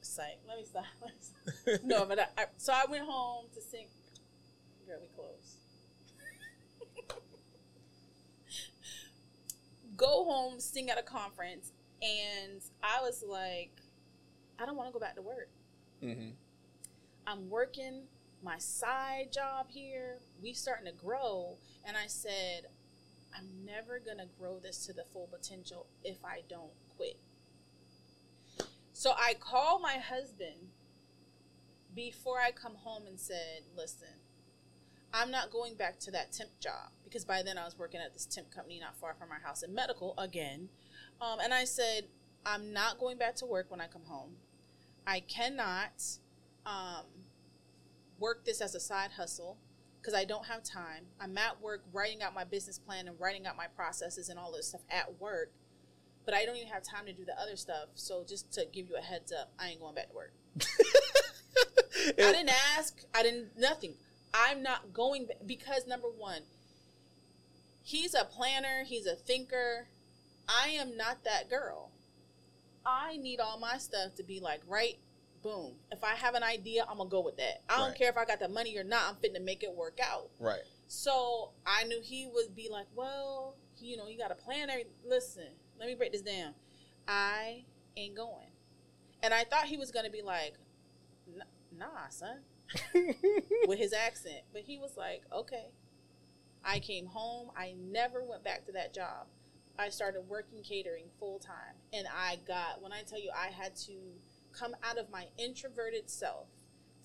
[0.01, 0.39] Psych.
[0.49, 0.85] Let me stop.
[1.03, 1.85] Let me stop.
[1.85, 3.87] No, but I, I, so I went home to sing.
[4.87, 5.57] Girl, we close.
[10.01, 13.73] Go home, sing at a conference, and I was like,
[14.59, 15.51] I don't want to go back to work.
[16.01, 16.31] hmm
[17.27, 18.05] I'm working
[18.43, 20.17] my side job here.
[20.43, 22.65] We starting to grow, and I said,
[23.37, 27.19] I'm never gonna grow this to the full potential if I don't quit.
[28.95, 30.71] So I called my husband
[31.95, 34.20] before I come home and said, "Listen,
[35.13, 38.13] I'm not going back to that temp job because by then I was working at
[38.13, 40.69] this temp company not far from our house in medical again."
[41.21, 42.05] Um, and I said,
[42.47, 44.37] "I'm not going back to work when I come home.
[45.07, 46.19] I cannot."
[46.67, 47.05] um,
[48.19, 49.59] work this as a side hustle
[50.01, 51.05] because I don't have time.
[51.21, 54.53] I'm at work writing out my business plan and writing out my processes and all
[54.53, 55.53] this stuff at work,
[56.25, 57.89] but I don't even have time to do the other stuff.
[57.95, 60.33] So just to give you a heads up, I ain't going back to work.
[62.19, 63.03] I didn't ask.
[63.15, 63.95] I didn't nothing.
[64.33, 66.43] I'm not going because number one,
[67.83, 68.85] he's a planner.
[68.85, 69.89] He's a thinker.
[70.49, 71.91] I am not that girl.
[72.85, 74.99] I need all my stuff to be like right,
[75.43, 75.75] boom.
[75.93, 77.63] If I have an idea, I'm gonna go with that.
[77.69, 77.97] I don't Right.
[77.99, 79.09] care if I got the money or not.
[79.09, 80.31] I'm fitting to make it work out.
[80.39, 80.63] Right.
[80.87, 84.79] So I knew he would be like, well, you know, you got a planner.
[85.05, 86.55] Listen, let me break this down.
[87.07, 87.65] I
[87.97, 88.49] ain't going.
[89.23, 90.55] And I thought he was going to be like,
[91.77, 92.39] nah, son,
[93.67, 94.43] with his accent.
[94.53, 95.67] But he was like, okay.
[96.65, 97.51] I came home.
[97.57, 99.27] I never went back to that job.
[99.79, 101.77] I started working catering full time.
[101.93, 103.95] And I got, when I tell you, I had to
[104.53, 106.49] come out of my introverted self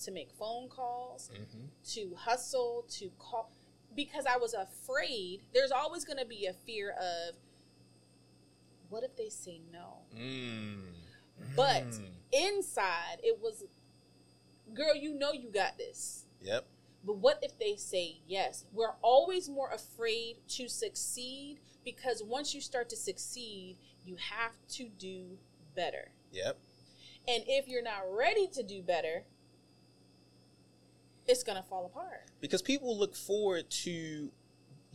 [0.03, 3.51] to make phone calls, hmm to hustle, to call,
[3.95, 5.41] because I was afraid.
[5.53, 7.35] There's always going to be a fear of,
[8.89, 9.99] what if they say no?
[10.17, 10.81] Mm.
[11.55, 12.09] But Mm.
[12.33, 13.63] inside, it was,
[14.75, 16.25] girl, you know you got this.
[16.41, 16.65] Yep.
[17.05, 18.65] But what if they say yes?
[18.73, 24.89] We're always more afraid to succeed because once you start to succeed, you have to
[24.97, 25.37] do
[25.75, 26.09] better.
[26.31, 26.57] Yep.
[27.27, 29.23] And if you're not ready to do better,
[31.27, 32.25] it's going to fall apart.
[32.39, 34.31] because people look forward to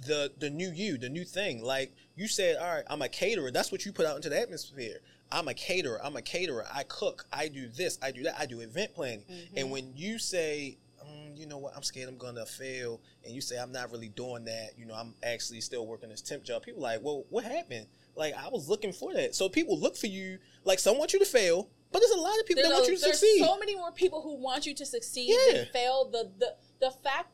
[0.07, 1.63] the the new you, the new thing.
[1.63, 3.51] Like you said, all right, I'm a caterer.
[3.51, 5.01] That's what you put out into the atmosphere.
[5.33, 6.01] I'm a caterer.
[6.03, 6.67] I'm a caterer.
[6.73, 7.27] I cook.
[7.33, 7.99] I do this.
[8.03, 8.37] I do that.
[8.39, 9.25] I do event planning.
[9.31, 9.57] Mm-hmm.
[9.57, 13.41] And when you say, um, you know what, I'm scared I'm gonna fail, and you
[13.41, 14.71] say I'm not really doing that.
[14.77, 16.63] You know, I'm actually still working this temp job.
[16.63, 17.87] People like, well, what happened?
[18.17, 19.35] Like I was looking for that.
[19.35, 20.39] So people look for you.
[20.65, 22.89] Like some want you to fail, but there's a lot of people There's, that want
[22.91, 23.45] you to there's succeed.
[23.45, 25.59] so many more people who want you to succeed Yeah.
[25.59, 26.09] than fail.
[26.11, 27.31] The, the, the fact,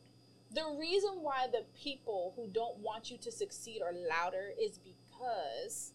[0.52, 5.92] the reason why the people who don't want you to succeed are louder is because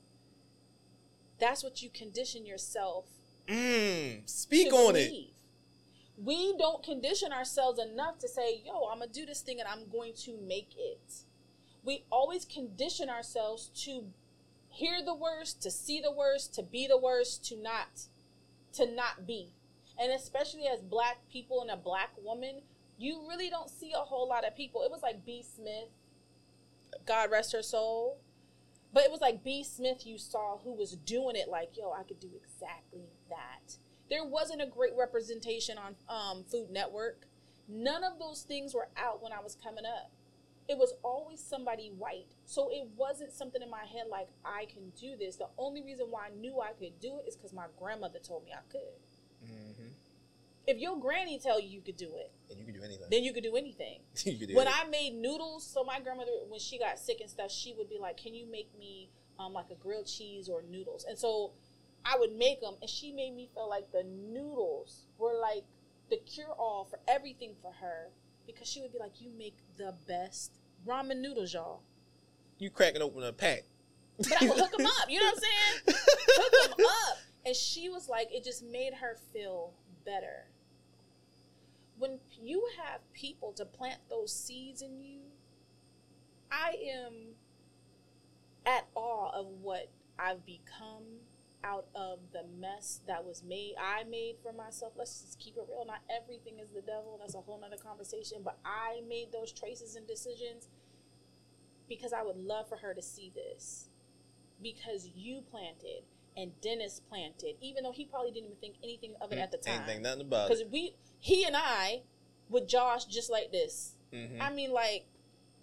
[1.41, 3.05] that's what you condition yourself
[3.47, 5.09] mm, speak to on it.
[5.09, 5.27] believe.
[6.23, 9.67] We don't condition ourselves enough to say, yo, I'm going to do this thing and
[9.67, 11.23] I'm going to make it.
[11.83, 14.05] We always condition ourselves to
[14.69, 18.05] hear the worst, to see the worst, to be the worst, to not
[18.73, 19.49] to not be.
[19.99, 22.61] And especially as black people and a black woman,
[22.97, 24.83] you really don't see a whole lot of people.
[24.83, 25.43] It was like B.
[25.43, 25.89] Smith,
[27.05, 28.19] God rest her soul.
[28.93, 29.63] But it was like B.
[29.63, 33.77] Smith you saw who was doing it like, yo, I could do exactly that.
[34.09, 37.27] There wasn't a great representation on um, Food Network.
[37.69, 40.11] None of those things were out when I was coming up.
[40.67, 42.27] It was always somebody white.
[42.45, 45.37] So it wasn't something in my head like, I can do this.
[45.37, 48.43] The only reason why I knew I could do it is because my grandmother told
[48.45, 48.81] me I could.
[49.41, 49.70] hmm
[50.67, 53.07] If your granny tell you you could do it, And you can do anything.
[53.09, 53.99] then you could do anything.
[54.23, 54.67] do when anything.
[54.67, 57.97] I made noodles, so my grandmother, when she got sick and stuff, she would be
[57.99, 59.09] like, "Can you make me
[59.39, 61.51] um, like a grilled cheese or noodles?" And so
[62.05, 65.63] I would make them, and she made me feel like the noodles were like
[66.09, 68.09] the cure all for everything for her
[68.45, 70.51] because she would be like, "You make the best
[70.87, 71.81] ramen noodles, y'all."
[72.59, 73.63] you cracking open a pack.
[74.19, 75.09] But I would hook them up.
[75.09, 75.97] You know what I'm saying?
[76.27, 77.17] hook them up.
[77.43, 79.73] And she was like, it just made her feel
[80.05, 80.45] better.
[82.01, 85.19] When you have people to plant those seeds in you,
[86.51, 87.35] I am
[88.65, 91.21] at awe of what I've become
[91.63, 93.75] out of the mess that was made.
[93.79, 94.93] I made for myself.
[94.97, 95.85] Let's just keep it real.
[95.85, 97.19] Not everything is the devil.
[97.19, 98.39] That's a whole nother conversation.
[98.43, 100.69] But I made those choices and decisions
[101.87, 103.89] because I would love for her to see this.
[104.59, 106.01] Because you planted
[106.41, 109.57] and Dennis planted, even though he probably didn't even think anything of it at the
[109.57, 109.75] time.
[109.79, 112.01] Ain't think nothing about Because we, he and I,
[112.49, 113.93] with Josh, just like this.
[114.11, 114.41] Mhm.
[114.41, 115.05] I mean, like,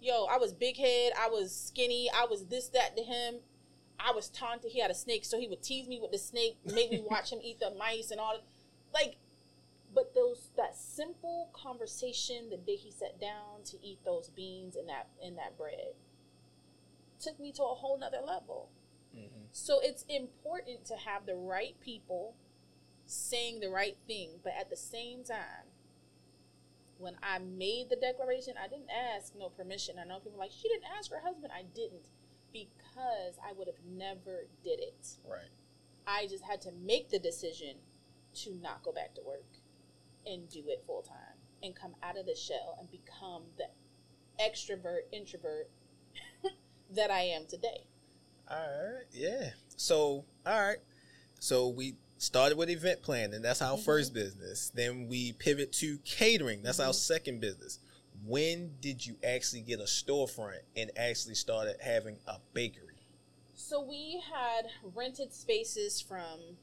[0.01, 3.39] yo, I was big head, I was skinny, I was this, that to him.
[3.99, 4.71] I was taunted.
[4.71, 7.33] He had a snake, so he would tease me with the snake, make me watch
[7.33, 8.31] him eat the mice and all.
[8.33, 8.43] that.
[8.93, 9.17] Like,
[9.93, 14.87] but those that simple conversation the day he sat down to eat those beans and
[14.87, 15.93] that and that bread
[17.19, 18.69] took me to a whole nother level.
[19.51, 22.35] So it's important to have the right people
[23.05, 25.73] saying the right thing, but at the same time,
[26.97, 29.95] when I made the declaration, I didn't ask no permission.
[29.99, 31.51] I know people are like she didn't ask her husband.
[31.55, 32.09] I didn't
[32.51, 35.07] because I would have never did it.
[35.27, 35.49] Right.
[36.05, 37.77] I just had to make the decision
[38.35, 39.45] to not go back to work
[40.25, 43.67] and do it full time and come out of the shell and become the
[44.43, 45.69] extrovert introvert
[46.91, 47.85] that I am today.
[48.49, 49.05] All right.
[49.11, 49.51] Yeah.
[49.77, 50.77] So, all right.
[51.39, 53.41] So we started with event planning.
[53.41, 53.83] That's our Mhm.
[53.83, 54.69] first business.
[54.71, 56.61] Then we pivot to catering.
[56.63, 56.95] That's our Mhm.
[56.95, 57.79] second business.
[58.25, 62.97] when did you actually get a storefront and actually started having a bakery?
[63.55, 66.57] So we had rented spaces from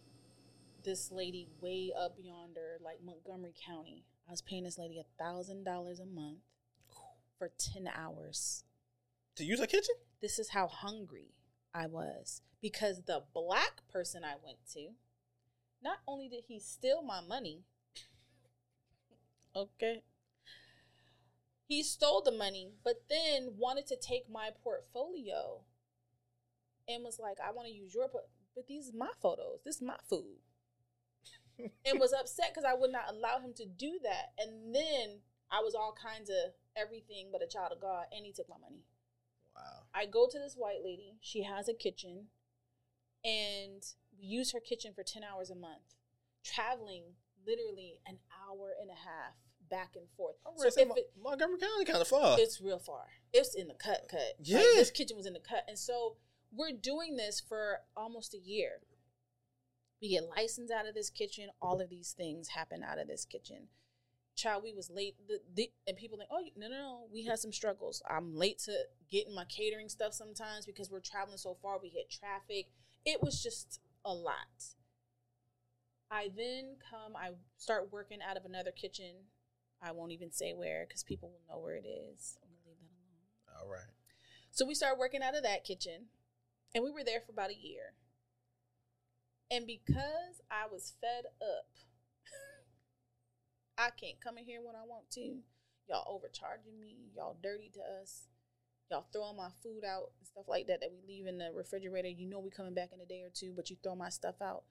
[0.83, 4.05] this lady way up yonder, like Montgomery County.
[4.29, 6.41] I was paying this lady a thousand dollars a month
[7.39, 8.65] for ten hours.
[9.37, 9.95] To use a kitchen?
[10.21, 11.36] This is how hungry
[11.77, 14.93] I was because the black person I went to,
[15.83, 17.65] not only did he steal my money,
[19.57, 20.03] okay,
[21.69, 25.61] he stole the money, but then wanted to take my portfolio
[26.89, 29.61] and was like, I want to use your, po- but these are my photos.
[29.65, 30.39] This is my food.
[31.59, 34.33] and was upset because I would not allow him to do that.
[34.39, 35.21] And then
[35.51, 38.57] I was all kinds of everything but a child of God, and he took my
[38.61, 38.83] money.
[39.97, 41.15] I go to this white lady.
[41.21, 42.27] She has a kitchen,
[43.25, 43.83] and
[44.19, 45.95] we use her kitchen for ten hours a month,
[46.45, 47.05] traveling
[47.47, 49.35] literally an hour and a half
[49.71, 50.37] back and forth.
[50.57, 52.37] So So if it, Montgomery County kind of far.
[52.39, 53.07] it's real far.
[53.33, 54.21] It's in the cut, cut.
[54.21, 54.59] Like, Yeah.
[54.77, 56.17] this kitchen was in the cut, and so
[56.53, 58.81] we're doing this for almost a year.
[60.01, 61.49] We get licensed out of this kitchen.
[61.61, 63.69] All of these things happen out of this kitchen.
[64.37, 67.39] Child, we was late, the, the, and people think, oh no, no, no, we had
[67.39, 68.03] some struggles.
[68.09, 68.73] I'm late to
[69.11, 71.79] getting my catering stuff sometimes because we're traveling so far.
[71.83, 72.67] We hit traffic.
[73.05, 74.75] It was just a lot.
[76.11, 79.15] I then come, I start working out of another kitchen.
[79.83, 82.37] I won't even say where because people will know where it is.
[82.43, 83.63] I'm gonna leave that alone.
[83.63, 83.91] All right.
[84.51, 86.07] So we started working out of that kitchen,
[86.75, 87.95] and we were there for about a year.
[89.51, 91.69] And because I was fed up,
[93.79, 95.39] I can't come in here when I want to.
[95.89, 97.11] Y'all overcharging me.
[97.15, 98.29] Y'all dirty to us.
[98.91, 102.09] Y'all throwing my food out and stuff like that that we leave in the refrigerator.
[102.09, 104.37] You know we coming back in a day or two, but you throw my stuff
[104.41, 104.63] out.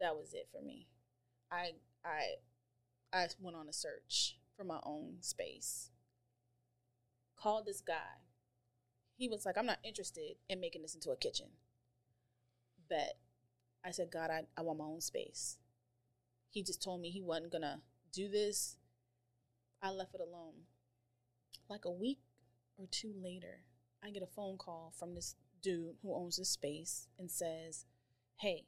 [0.00, 0.86] That was it for me.
[1.50, 1.72] I
[2.04, 2.36] I
[3.12, 5.90] I went on a search for my own space.
[7.36, 8.24] Called this guy.
[9.16, 11.48] He was like, I'm not interested in making this into a kitchen.
[12.88, 13.18] But
[13.84, 15.58] I said, God, I, I want my own space.
[16.50, 17.80] He just told me he wasn't gonna
[18.12, 18.76] do this.
[19.82, 20.54] I left it alone.
[21.68, 22.20] Like a week
[22.78, 23.60] or two later,
[24.02, 27.84] I get a phone call from this dude who owns this space and says,
[28.36, 28.64] Hey,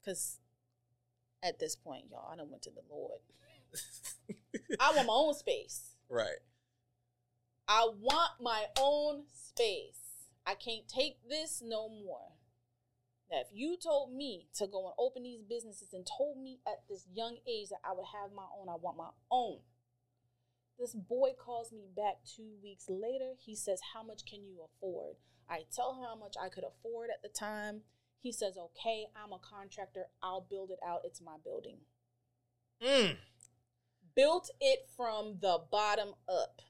[0.00, 0.38] because
[1.42, 3.20] at this point, y'all, I don't went to the Lord.
[4.80, 5.96] I want my own space.
[6.08, 6.38] right.
[7.66, 10.28] I want my own space.
[10.46, 12.32] I can't take this no more.
[13.30, 16.84] Now, if you told me to go and open these businesses and told me at
[16.88, 19.58] this young age that I would have my own, I want my own.
[20.78, 23.34] This boy calls me back two weeks later.
[23.38, 25.16] He says, How much can you afford?
[25.48, 27.82] I tell him how much I could afford at the time.
[28.20, 30.06] He says, Okay, I'm a contractor.
[30.22, 31.02] I'll build it out.
[31.04, 31.78] It's my building.
[32.82, 33.16] Mm.
[34.16, 36.60] Built it from the bottom up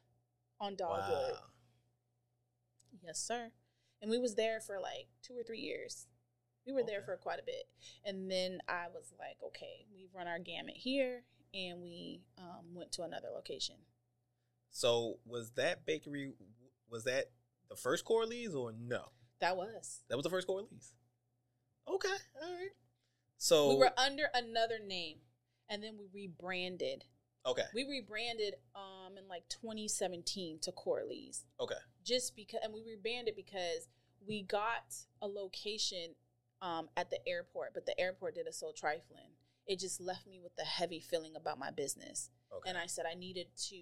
[0.60, 1.32] on Dogwood.
[1.32, 1.38] Wow.
[3.02, 3.50] Yes, sir.
[4.00, 6.06] And we was there for like two or three years.
[6.66, 7.64] We were there for quite a bit.
[8.04, 12.92] And then I was like, okay, we've run our gamut here and we um, went
[12.92, 13.76] to another location.
[14.70, 16.32] So was that bakery?
[16.90, 17.26] Was that
[17.68, 19.10] the first Kora Lee's or no?
[19.40, 20.00] That was.
[20.08, 20.92] That was the first Kora Lee's.
[21.88, 22.08] Okay.
[22.42, 22.70] All right.
[23.36, 25.18] So we were under another name
[25.68, 27.04] and then we rebranded.
[27.46, 27.64] okay.
[27.74, 31.44] We rebranded um in like 2017 to Kora Lee's.
[31.60, 31.74] Okay.
[32.04, 33.88] just because and we rebranded because
[34.26, 36.14] we got a location
[36.64, 39.36] um, at the airport but the airport did us so trifling.
[39.66, 42.30] It just left me with the heavy feeling about my business.
[42.52, 42.70] Okay.
[42.70, 43.80] and i said i needed to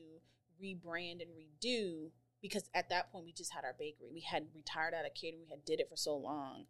[0.63, 2.11] rebrand and redo
[2.41, 4.09] because at that point we just had our bakery.
[4.13, 5.43] We had retired out of catering.
[5.45, 6.65] We had did it for so long.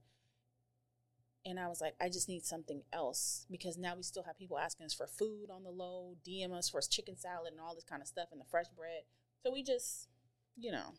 [1.46, 4.58] And i was like i just need something else because now we still have people
[4.58, 7.84] asking us for food on the low dm us for chicken salad and all this
[7.84, 9.02] kind of stuff and the fresh bread.
[9.42, 10.08] So we just
[10.56, 10.94] you know.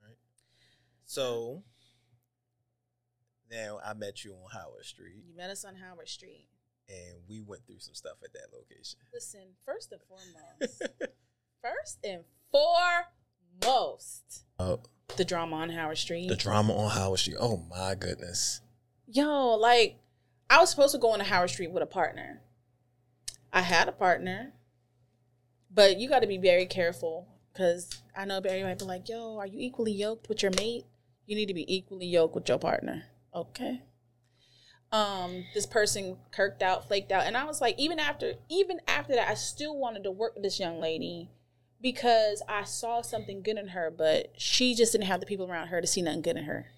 [0.00, 0.16] All right.
[1.04, 1.62] So
[3.50, 6.46] now I met you on Howard Street, You met us on Howard Street.
[6.88, 8.98] and we went through some stuff at that location.
[9.12, 10.82] Listen, first and foremost,
[11.62, 12.24] first and
[13.62, 14.80] foremost, Oh,
[15.16, 16.28] the drama on Howard Street.
[16.28, 17.36] the drama on Howard Street.
[17.40, 18.60] Oh my goodness.
[19.06, 19.98] Yo, like,
[20.50, 22.42] I was supposed to go into Howard Street with a partner.
[23.52, 24.52] I had a partner,
[25.70, 29.38] but you got to be very careful because I know Barry might be like, yo,
[29.38, 30.84] are you equally yoked with your mate?
[31.26, 33.04] You need to be equally yoked with your partner.
[33.34, 33.82] Okay.
[34.90, 39.14] Um, this person kirked out, flaked out, and I was like, even after, even after
[39.14, 41.30] that, I still wanted to work with this young lady
[41.82, 45.68] because I saw something good in her, but she just didn't have the people around
[45.68, 46.68] her to see nothing good in her,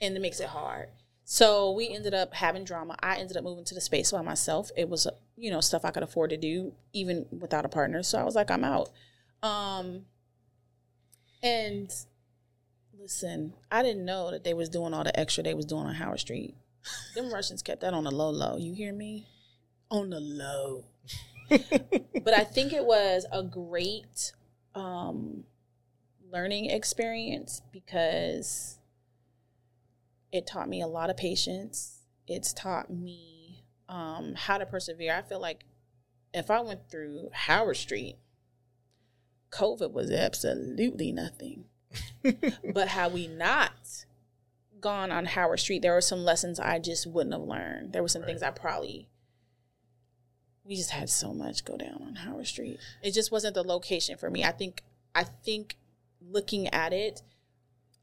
[0.00, 0.88] and it makes it hard.
[1.24, 2.96] So we ended up having drama.
[3.02, 4.70] I ended up moving to the space by myself.
[4.76, 8.02] It was, you know, stuff I could afford to do even without a partner.
[8.02, 8.90] So I was like, I'm out.
[9.42, 10.04] Um,
[11.42, 11.90] and
[13.04, 15.94] listen, I didn't know that they was doing all the extra they was doing on
[15.94, 16.54] Howard Street.
[17.14, 18.56] Them Russians kept that on the low low.
[18.56, 19.26] You hear me?
[19.90, 20.86] On the low.
[21.50, 24.32] but I think it was a great
[24.74, 25.44] um,
[26.32, 28.78] learning experience because
[30.32, 32.06] it taught me a lot of patience.
[32.26, 35.14] It's taught me um, how to persevere.
[35.14, 35.64] I feel like
[36.32, 38.16] if I went through Howard Street,
[39.50, 41.66] COVID was absolutely nothing.
[42.72, 43.72] But had we not
[44.80, 47.92] gone on Howard Street, there were some lessons I just wouldn't have learned.
[47.92, 48.28] There were some right.
[48.28, 49.08] things I probably
[50.64, 52.78] we just had so much go down on Howard Street.
[53.02, 54.44] It just wasn't the location for me.
[54.44, 54.82] I think
[55.14, 55.76] I think
[56.20, 57.22] looking at it,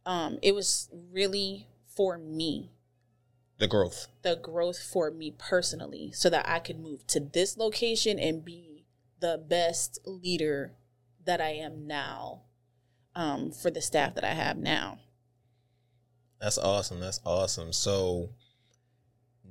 [0.05, 2.71] um, it was really for me.
[3.57, 4.07] The growth.
[4.21, 8.85] The growth for me personally, so that I could move to this location and be
[9.19, 10.73] the best leader
[11.25, 12.41] that I am now
[13.15, 14.99] um, for the staff that I have now.
[16.39, 16.99] That's awesome.
[16.99, 17.71] That's awesome.
[17.71, 18.29] So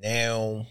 [0.02, 0.66] now,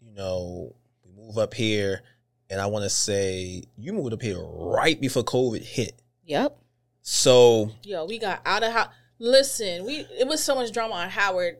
[0.00, 0.74] you know,
[1.04, 2.02] we move up here,
[2.48, 6.00] and I want to say you moved up here right before COVID hit.
[6.24, 6.58] Yep.
[7.02, 8.88] So yo, we got out of house.
[9.18, 11.58] Listen, we it was so much drama on Howard.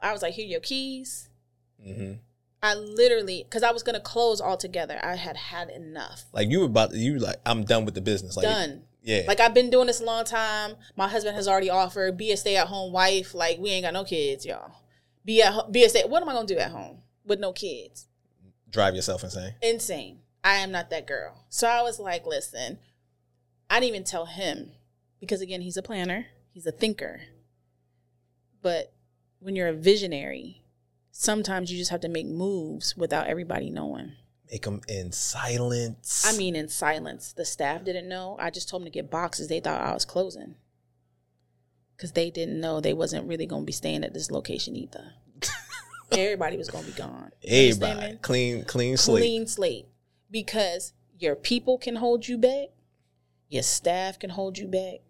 [0.00, 1.28] I was like, here your keys.
[1.84, 2.14] Mm-hmm.
[2.62, 4.98] I literally, because I was gonna close altogether.
[5.02, 6.24] I had had enough.
[6.32, 8.36] Like you were about, you like, I'm done with the business.
[8.36, 8.82] Like done.
[9.08, 9.22] Yeah.
[9.26, 10.76] Like I've been doing this a long time.
[10.94, 13.34] My husband has already offered be a stay at home wife.
[13.34, 14.70] Like we ain't got no kids, y'all.
[15.24, 16.04] Be at be a stay.
[16.06, 18.06] What am I gonna do at home with no kids?
[18.68, 19.54] Drive yourself insane.
[19.62, 20.18] Insane.
[20.44, 21.46] I am not that girl.
[21.48, 22.78] So I was like, listen,
[23.70, 24.72] I didn't even tell him
[25.20, 27.22] because again, he's a planner, he's a thinker.
[28.60, 28.92] But
[29.38, 30.64] when you're a visionary,
[31.12, 34.12] sometimes you just have to make moves without everybody knowing.
[34.50, 36.24] Make them in silence.
[36.26, 37.32] I mean, in silence.
[37.32, 38.36] The staff didn't know.
[38.38, 39.48] I just told them to get boxes.
[39.48, 40.54] They thought I was closing
[41.96, 45.12] because they didn't know they wasn't really going to be staying at this location either.
[46.12, 47.30] Everybody was going to be gone.
[47.44, 49.22] Everybody, clean, clean slate.
[49.22, 49.86] Clean slate,
[50.30, 52.68] because your people can hold you back,
[53.48, 55.00] your staff can hold you back,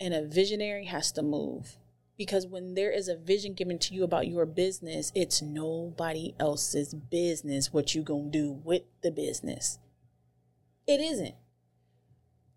[0.00, 1.76] and a visionary has to move
[2.16, 6.94] because when there is a vision given to you about your business it's nobody else's
[6.94, 9.78] business what you gonna do with the business.
[10.86, 11.34] It isn't.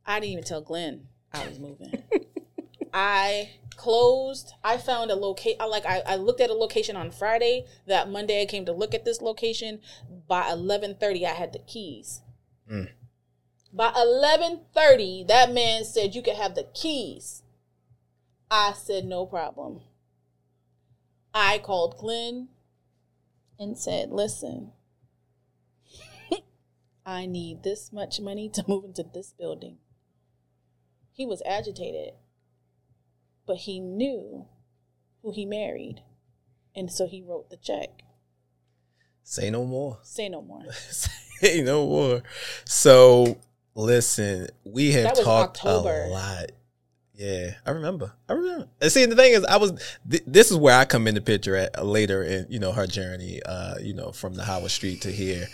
[0.06, 2.04] I didn't even tell glenn i was moving.
[2.94, 7.12] I closed i found a location I like I, I looked at a location on
[7.12, 9.80] friday that monday i came to look at this location
[10.28, 12.22] by 11.30 i had the keys.
[12.70, 12.90] Mm.
[13.72, 17.44] by 11.30 that man said you could have the keys
[18.52, 19.82] I said, no problem.
[21.34, 22.50] I called Glenn
[23.60, 24.72] and said, listen,
[27.06, 29.78] I need this much money to move into this building.
[31.12, 32.14] He was agitated,
[33.46, 34.48] but he knew
[35.22, 36.02] who he married.
[36.76, 37.90] And so he wrote the check.
[39.24, 40.00] Say no more.
[40.02, 40.64] Say no more.
[40.72, 42.24] Say no more.
[42.66, 43.38] So
[43.76, 46.52] listen, we have talked a lot.
[47.20, 48.14] Yeah, I remember.
[48.30, 48.70] I remember.
[48.80, 49.74] And see, the thing is, I was.
[50.10, 52.72] Th- this is where I come in the picture at uh, later in you know
[52.72, 53.42] her journey.
[53.46, 55.46] Uh, you know, from the Howard Street to here,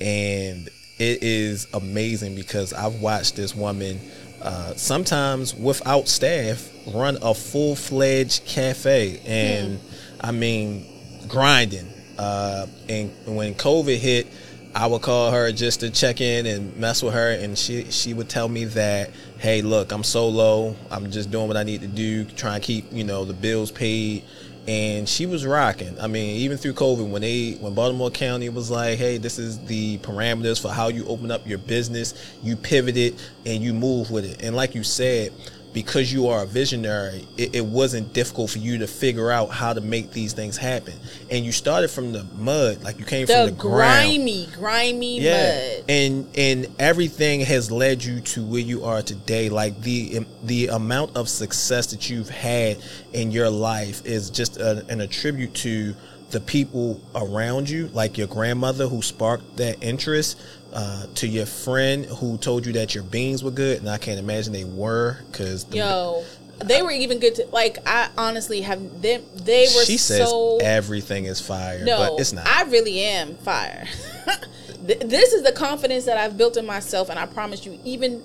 [0.00, 0.66] and
[0.98, 4.00] it is amazing because I've watched this woman,
[4.40, 9.86] uh, sometimes without staff, run a full fledged cafe, and hmm.
[10.22, 10.86] I mean,
[11.28, 11.92] grinding.
[12.18, 14.26] Uh, and when COVID hit,
[14.74, 18.14] I would call her just to check in and mess with her, and she she
[18.14, 19.10] would tell me that
[19.40, 20.76] hey, look, I'm solo.
[20.90, 23.70] I'm just doing what I need to do, trying to keep, you know, the bills
[23.70, 24.22] paid.
[24.68, 25.98] And she was rocking.
[25.98, 29.58] I mean, even through COVID, when they when Baltimore County was like, hey, this is
[29.64, 34.26] the parameters for how you open up your business, you pivoted and you move with
[34.26, 34.42] it.
[34.44, 35.32] And like you said,
[35.72, 39.72] because you are a visionary, it, it, wasn't difficult for you to figure out how
[39.72, 40.94] to make these things happen.
[41.30, 44.58] And you started from the mud, like you came the from the grimy, ground.
[44.58, 45.74] grimy yeah.
[45.76, 45.84] mud.
[45.88, 49.48] And and everything has led you to where you are today.
[49.48, 52.78] Like the the amount of success that you've had
[53.12, 55.94] in your life is just a, an attribute to
[56.30, 60.40] the people around you, like your grandmother who sparked that interest,
[60.72, 64.18] uh, to your friend who told you that your beans were good, and I can't
[64.18, 66.24] imagine they were because yo,
[66.64, 67.78] they were even good to like.
[67.86, 69.22] I honestly have them.
[69.34, 69.84] They were.
[69.84, 72.46] She says so, everything is fire, no, but it's not.
[72.46, 73.86] I really am fire.
[74.82, 78.22] this is the confidence that I've built in myself, and I promise you, even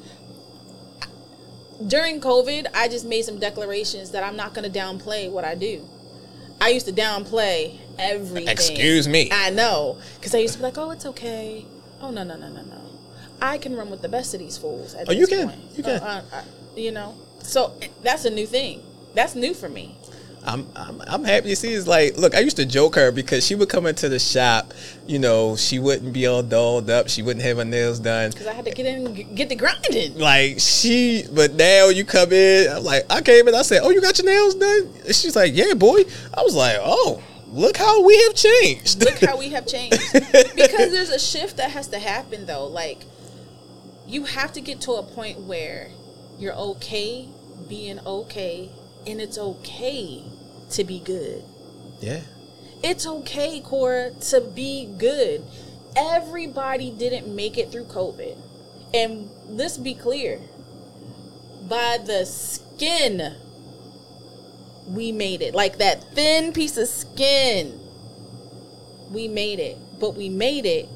[1.88, 5.56] during COVID, I just made some declarations that I'm not going to downplay what I
[5.56, 5.88] do.
[6.62, 8.48] I used to downplay everything.
[8.48, 9.30] Excuse me.
[9.32, 11.66] I know because I used to be like, "Oh, it's okay.
[12.06, 12.82] Oh no, no, no, no, no."
[13.42, 14.94] I can run with the best of these fools.
[14.94, 15.50] At Oh, you can.
[15.50, 15.62] Point.
[15.76, 16.02] You can.
[16.02, 17.72] Uh, uh, I- you know, so
[18.04, 18.82] that's a new thing.
[19.14, 19.96] That's new for me.
[20.48, 21.74] I'm, I'm I'm happy to see.
[21.74, 24.74] It's like, look, I used to joke her because she would come into the shop.
[25.08, 27.08] You know, she wouldn't be all dolled up.
[27.10, 28.30] She wouldn't have her nails done.
[28.32, 30.20] Because I had to get in get the grinding.
[30.20, 32.70] Like she, but now you come in.
[32.72, 33.56] I'm like, I came in.
[33.56, 36.02] I said, "Oh, you got your nails done?" She's like, "Yeah, boy."
[36.34, 37.24] I was like, "Oh,
[37.56, 40.00] look how we have changed." Look how we have changed.
[40.56, 42.68] because there's a shift that has to happen though.
[42.68, 43.04] Like
[44.08, 45.90] you have to get to a point where
[46.38, 47.28] you're okay
[47.68, 48.70] being okay
[49.08, 50.24] and it's okay
[50.72, 51.44] to be good.
[52.02, 52.22] yeah.
[52.84, 55.44] It's okay, Kora, to be good.
[55.96, 58.38] Everybody didn't make it through COVID.
[58.94, 60.40] And let's be clear.
[61.68, 63.34] By the skin,
[64.88, 65.54] we made it.
[65.54, 67.80] Like that thin piece of skin.
[69.12, 69.78] We made it.
[70.00, 70.90] But we made it.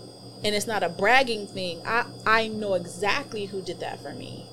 [0.43, 1.81] And it's not a bragging thing.
[1.85, 4.45] I, I know exactly who did that for me.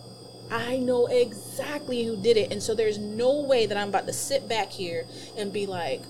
[0.51, 2.53] I know exactly who did it.
[2.53, 5.07] And so there's no way that I'm about to sit back here
[5.37, 6.03] and be like,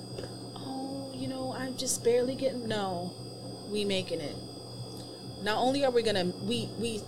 [0.55, 2.69] oh, you know, I'm just barely getting.
[2.69, 3.13] No,
[3.71, 4.37] we making it.
[5.43, 7.03] Not only are we gonna we we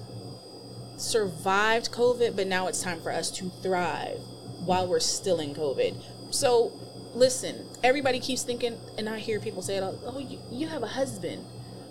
[0.97, 4.21] survived COVID, but now it's time for us to thrive
[4.69, 5.95] while we're still in COVID.
[6.31, 6.73] So
[7.15, 9.83] listen, everybody keeps thinking, and I hear people say it.
[9.83, 11.43] all, Oh, you, you have a husband.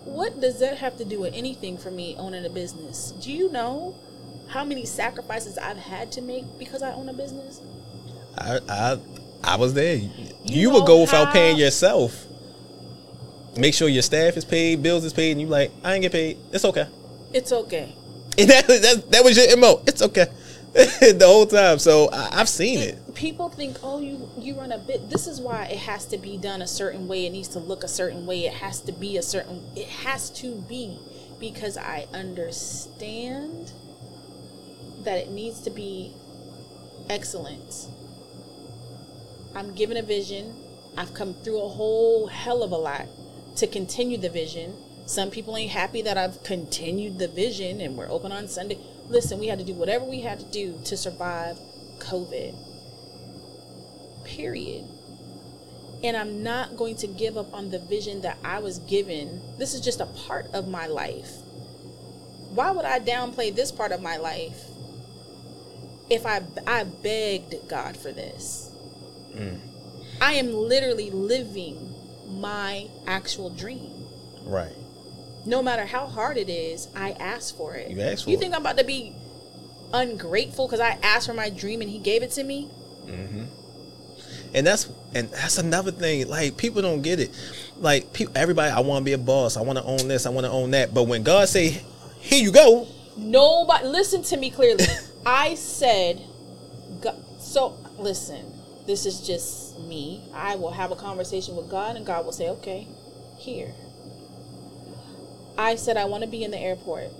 [0.05, 3.11] What does that have to do with anything for me owning a business?
[3.19, 3.95] Do you know
[4.49, 7.59] how many sacrifices I've had to make because I own a business?
[8.38, 8.99] I I
[9.43, 9.95] I was there.
[9.95, 10.09] You,
[10.45, 12.25] You would go without how- paying yourself.
[13.57, 16.11] Make sure your staff is paid, bills is paid, and you're like, I ain't get
[16.11, 16.38] paid.
[16.53, 16.86] It's okay.
[17.34, 17.95] It's okay.
[18.38, 19.82] And that that, that was your mo.
[19.88, 20.28] It's okay.
[20.74, 21.80] the whole time.
[21.80, 23.15] So I, I've seen it.
[23.15, 26.38] people think oh you you run a bit this is why it has to be
[26.38, 27.26] done a certain way.
[27.26, 28.45] It needs to look a certain way.
[28.45, 30.99] It has to be a certain it has to be
[31.39, 33.72] because i understand
[35.03, 36.13] that it needs to be
[37.09, 37.88] excellent.
[39.55, 40.53] I'm given a vision.
[40.97, 43.07] I've come through a whole hell of a lot
[43.55, 44.76] to continue the vision.
[45.05, 48.78] Some people ain't happy that i've continued the vision and we're open on sunday
[49.08, 51.58] listen we had to do whatever we had to do to survive
[51.99, 52.55] covid
[54.28, 54.86] period.
[56.03, 59.41] And I'm not going to give up on the vision that I was given.
[59.58, 61.32] This is just a part of my life.
[62.53, 64.64] Why would I downplay this part of my life
[66.10, 68.72] if I I begged God for this?
[69.34, 69.60] Mm.
[70.22, 71.93] I am literally living
[72.28, 74.05] my actual dream.
[74.43, 74.76] Right.
[75.48, 77.89] No matter how hard it is, I ask for it.
[77.89, 78.39] You asked for You it.
[78.39, 79.16] think I'm about to be
[79.93, 82.70] ungrateful because I asked for my dream and He gave it to me?
[83.06, 83.45] Mm-hmm.
[84.54, 86.28] And that's and that's another thing.
[86.28, 87.32] Like people don't get it.
[87.78, 89.56] Like people, everybody, I want to be a boss.
[89.56, 90.26] I want to own this.
[90.26, 90.93] I want to own that.
[90.93, 91.82] But when God say,
[92.20, 92.88] "Here you go,"
[93.18, 94.86] Nobody, listen to me clearly.
[95.26, 96.22] I said,
[97.02, 98.45] God, so listen,
[98.86, 100.24] this is just me.
[100.34, 102.88] I will have a conversation with God, and God will say, okay,
[103.38, 103.74] here.
[105.58, 107.12] I said, I want to be in the airport.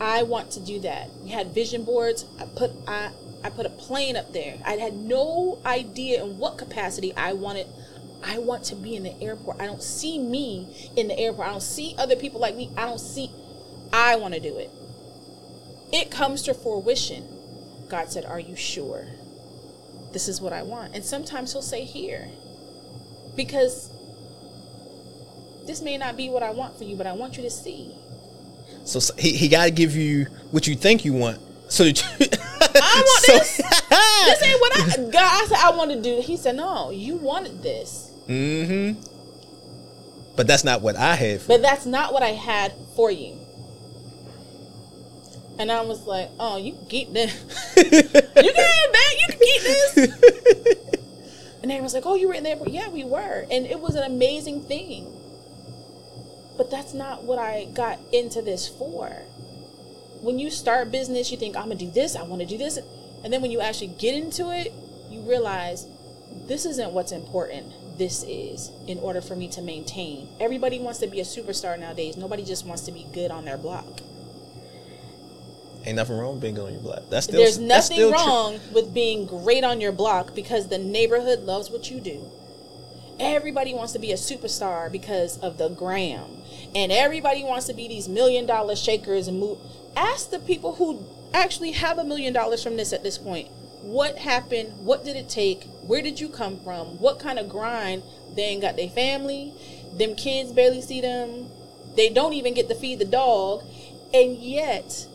[0.00, 1.10] I want to do that.
[1.22, 2.24] We had vision boards.
[2.40, 3.10] I put I
[3.42, 4.56] I put a plane up there.
[4.64, 7.66] I had no idea in what capacity I wanted.
[8.24, 9.60] I want to be in the airport.
[9.60, 11.48] I don't see me in the airport.
[11.48, 12.70] I don't see other people like me.
[12.76, 13.30] I don't see.
[13.92, 14.70] I want to do it.
[15.92, 17.24] It comes to fruition.
[17.88, 19.06] God said, Are you sure?
[20.12, 20.94] This is what I want.
[20.94, 22.28] And sometimes He'll say, Here.
[23.36, 23.90] Because
[25.66, 27.90] this may not be what I want for you, but I want you to see.
[28.84, 31.98] so s- he, he got to give you what you think you want, so that
[32.02, 32.26] you.
[32.60, 33.60] I want So- this.
[34.26, 36.20] This ain't what I God I said I want to do.
[36.20, 38.10] He said, No, you wanted this.
[38.26, 39.00] mm-hmm.
[40.36, 41.46] But that's not what I have.
[41.46, 43.38] But that's not what I had for you.
[45.58, 47.32] And I was like, Oh, you can keep this.
[47.76, 50.76] you can have that, you can keep this.
[51.62, 52.52] And everyone's like, "Oh, you were in there.
[52.52, 55.12] airport." Yeah, we were, and it was an amazing thing.
[56.56, 59.08] But that's not what I got into this for.
[60.20, 62.16] When you start business, you think, "I'm gonna do this.
[62.16, 62.78] I want to do this,"
[63.22, 64.72] and then when you actually get into it,
[65.10, 65.86] you realize
[66.46, 67.98] this isn't what's important.
[67.98, 70.28] This is in order for me to maintain.
[70.40, 72.16] Everybody wants to be a superstar nowadays.
[72.16, 74.02] Nobody just wants to be good on their block.
[75.86, 77.04] Ain't nothing wrong with being on your block.
[77.10, 81.44] That's still There's nothing still wrong with being great on your block because the neighborhood
[81.44, 82.28] loves what you do.
[83.20, 86.42] Everybody wants to be a superstar because of the gram.
[86.76, 89.56] And everybody wants to be these million dollar shakers and move.
[89.96, 91.02] Ask the people who
[91.32, 93.48] actually have a million dollars from this at this point.
[93.80, 94.84] What happened?
[94.84, 95.64] What did it take?
[95.86, 96.98] Where did you come from?
[97.00, 98.02] What kind of grind?
[98.34, 99.54] They ain't got their family.
[99.94, 101.48] Them kids barely see them.
[101.96, 103.64] They don't even get to feed the dog.
[104.12, 105.06] And yet,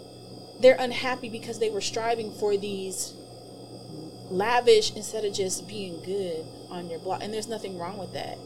[0.61, 3.13] they're unhappy because they were striving for these
[4.31, 7.21] lavish instead of just being good on your block.
[7.21, 8.39] And there's nothing wrong with that.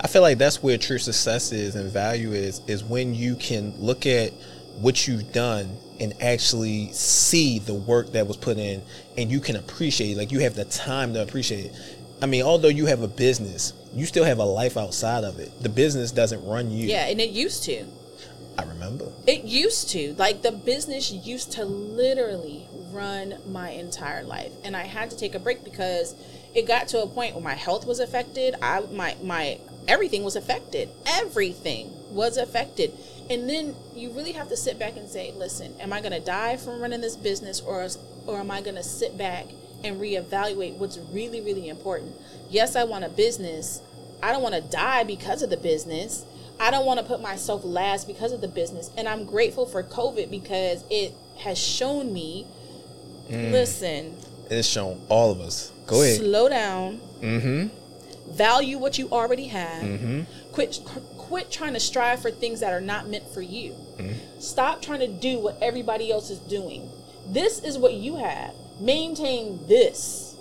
[0.00, 3.74] I feel like that's where true success is and value is is when you can
[3.78, 4.32] look at
[4.80, 8.82] what you've done and actually see the work that was put in
[9.16, 10.16] and you can appreciate it.
[10.18, 11.72] like you have the time to appreciate it.
[12.20, 15.50] I mean, although you have a business, you still have a life outside of it.
[15.62, 16.88] The business doesn't run you.
[16.88, 17.84] Yeah, and it used to.
[18.58, 19.12] I remember.
[19.26, 20.14] It used to.
[20.18, 24.52] Like the business used to literally run my entire life.
[24.64, 26.14] And I had to take a break because
[26.54, 28.54] it got to a point where my health was affected.
[28.62, 30.88] I my my everything was affected.
[31.06, 32.92] Everything was affected.
[33.28, 36.20] And then you really have to sit back and say, listen, am I going to
[36.20, 37.88] die from running this business or
[38.26, 39.46] or am I going to sit back
[39.84, 42.14] and reevaluate what's really really important?
[42.50, 43.80] Yes, I want a business.
[44.22, 46.24] I don't want to die because of the business.
[46.58, 48.90] I don't want to put myself last because of the business.
[48.96, 52.46] And I'm grateful for COVID because it has shown me
[53.28, 53.52] mm.
[53.52, 54.16] listen.
[54.50, 55.72] It's shown all of us.
[55.86, 56.18] Go ahead.
[56.18, 57.00] Slow down.
[57.20, 57.85] Mm-hmm.
[58.28, 59.82] Value what you already have.
[59.82, 60.52] Mm-hmm.
[60.52, 60.80] Quit
[61.16, 63.72] quit trying to strive for things that are not meant for you.
[63.72, 64.40] Mm-hmm.
[64.40, 66.90] Stop trying to do what everybody else is doing.
[67.26, 68.54] This is what you have.
[68.80, 70.36] Maintain this.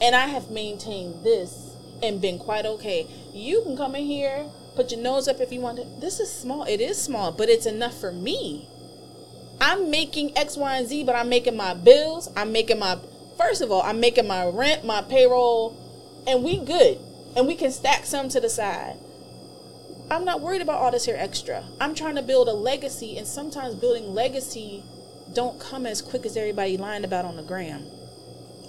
[0.00, 3.06] And I have maintained this and been quite okay.
[3.32, 4.46] You can come in here,
[4.76, 5.84] put your nose up if you want to.
[6.00, 6.64] This is small.
[6.64, 8.68] It is small, but it's enough for me.
[9.60, 12.30] I'm making X, Y, and Z, but I'm making my bills.
[12.36, 12.98] I'm making my,
[13.36, 15.76] first of all, I'm making my rent, my payroll,
[16.28, 16.98] and we good.
[17.36, 18.96] And we can stack some to the side.
[20.10, 21.64] I'm not worried about all this here extra.
[21.80, 24.82] I'm trying to build a legacy, and sometimes building legacy
[25.34, 27.84] don't come as quick as everybody lying about on the gram.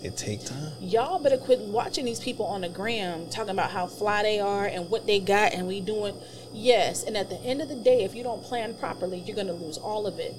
[0.03, 0.71] It take time.
[0.79, 4.65] Y'all better quit watching these people on the gram talking about how fly they are
[4.65, 6.15] and what they got, and we doing.
[6.53, 9.53] Yes, and at the end of the day, if you don't plan properly, you're gonna
[9.53, 10.35] lose all of it.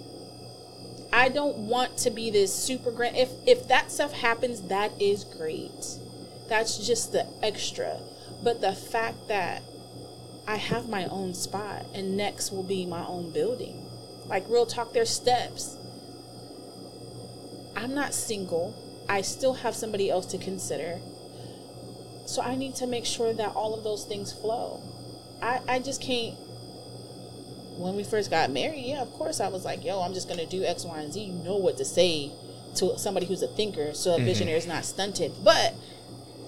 [1.12, 3.16] I don't want to be this super grand.
[3.16, 5.98] If if that stuff happens, that is great.
[6.50, 7.98] That's just the extra.
[8.42, 9.62] But the fact that
[10.46, 13.86] I have my own spot and next will be my own building.
[14.26, 15.76] Like real talk, there's steps.
[17.76, 18.74] I'm not single.
[19.08, 20.98] I still have somebody else to consider.
[22.26, 24.82] So I need to make sure that all of those things flow.
[25.40, 26.36] I, I just can't
[27.80, 30.46] when we first got married, yeah, of course I was like, yo, I'm just gonna
[30.46, 31.20] do X, Y, and Z.
[31.20, 32.30] You know what to say
[32.76, 34.26] to somebody who's a thinker, so a mm-hmm.
[34.26, 35.32] visionary is not stunted.
[35.42, 35.74] But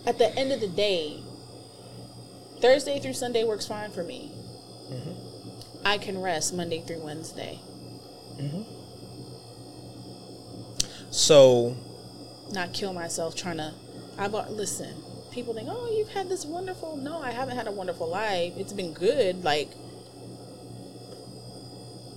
[0.06, 1.20] at the end of the day,
[2.60, 4.30] Thursday through Sunday works fine for me.
[4.90, 5.86] Mm-hmm.
[5.86, 7.58] I can rest Monday through Wednesday.
[8.36, 8.62] Mm-hmm.
[11.10, 11.76] So,
[12.52, 13.74] not kill myself trying to.
[14.18, 14.94] I've listen.
[15.30, 16.96] People think, oh, you've had this wonderful.
[16.96, 18.52] No, I haven't had a wonderful life.
[18.56, 19.44] It's been good.
[19.44, 19.70] Like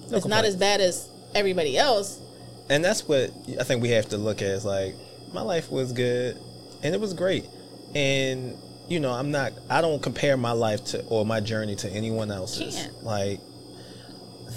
[0.09, 0.29] no it's complaint.
[0.29, 2.19] not as bad as everybody else.
[2.69, 4.49] And that's what I think we have to look at.
[4.49, 4.95] Is like
[5.33, 6.37] my life was good,
[6.83, 7.45] and it was great,
[7.95, 8.57] and
[8.87, 9.53] you know I'm not.
[9.69, 12.75] I don't compare my life to or my journey to anyone else's.
[12.75, 13.03] Can't.
[13.03, 13.39] Like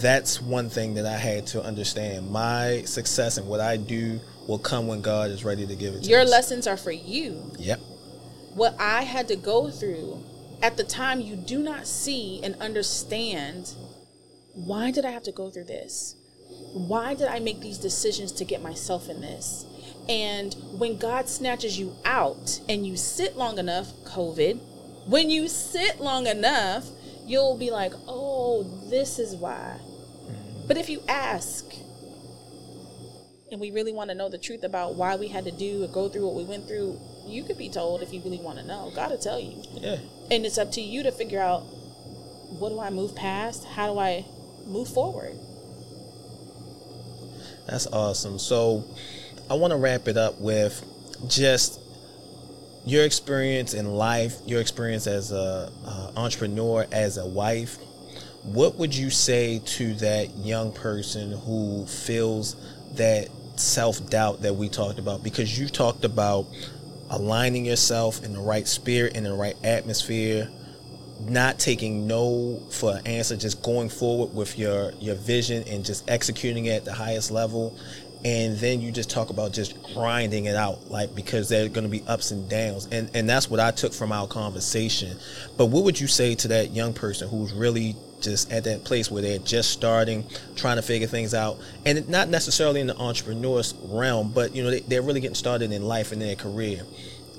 [0.02, 2.31] that's one thing that I had to understand.
[2.31, 6.02] My success and what I do will come when God is ready to give it
[6.02, 6.10] to you.
[6.10, 6.31] Your us.
[6.31, 7.52] lessons are for you.
[7.59, 7.81] Yep.
[8.55, 10.23] What I had to go through
[10.62, 13.74] at the time you do not see and understand
[14.55, 16.16] why did I have to go through this?
[16.73, 19.66] Why did I make these decisions to get myself in this?
[20.09, 24.60] And when God snatches you out and you sit long enough, COVID,
[25.06, 26.86] when you sit long enough,
[27.26, 29.78] you'll be like, oh, this is why.
[29.78, 30.66] Mm-hmm.
[30.66, 31.66] But if you ask,
[33.51, 35.89] and we really want to know the truth about why we had to do or
[35.89, 38.64] go through what we went through, you could be told if you really want to
[38.64, 38.90] know.
[38.94, 39.62] God will tell you.
[39.74, 39.98] Yeah.
[40.30, 41.60] And it's up to you to figure out
[42.59, 43.64] what do I move past?
[43.64, 44.24] How do I
[44.68, 45.39] move forward.
[47.66, 48.39] That's awesome.
[48.39, 48.85] So
[49.50, 50.84] I want to wrap it up with
[51.26, 51.80] just
[52.84, 57.78] your experience in life, your experience as a, a entrepreneur, as a wife.
[58.42, 62.56] What would you say to that young person who feels
[62.92, 65.22] that self doubt that we talked about?
[65.22, 66.46] Because you talked about
[67.08, 70.50] aligning yourself in the right spirit, in the right atmosphere,
[71.20, 76.08] not taking no for an answer, just going forward with your your vision and just
[76.10, 77.76] executing it at the highest level.
[78.24, 81.90] And then you just talk about just grinding it out, like because there's going to
[81.90, 85.16] be ups and downs, and and that's what I took from our conversation.
[85.56, 89.10] But what would you say to that young person who's really just at that place
[89.10, 90.24] where they're just starting,
[90.56, 94.70] trying to figure things out, and not necessarily in the entrepreneur's realm, but you know
[94.70, 96.82] they, they're really getting started in life and their career,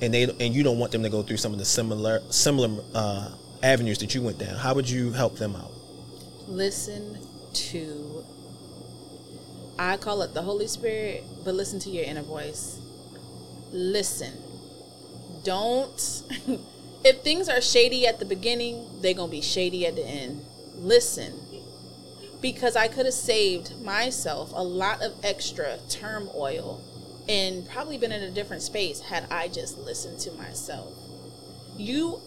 [0.02, 2.82] and they and you don't want them to go through some of the similar similar
[2.96, 3.30] uh,
[3.64, 5.72] avenues that you went down, how would you help them out?
[6.48, 7.18] Listen
[7.54, 8.24] to
[9.80, 12.80] I call it the Holy Spirit, but listen to your inner voice.
[13.72, 14.34] Listen.
[15.46, 16.24] Don't.
[17.06, 20.46] if things are shady at the beginning, they're going to be shady at the end.
[20.76, 21.34] Listen.
[22.42, 26.84] Because I could have saved myself a lot of extra turmoil
[27.30, 30.94] and probably been in a different space had I just listened to myself.
[31.78, 32.22] You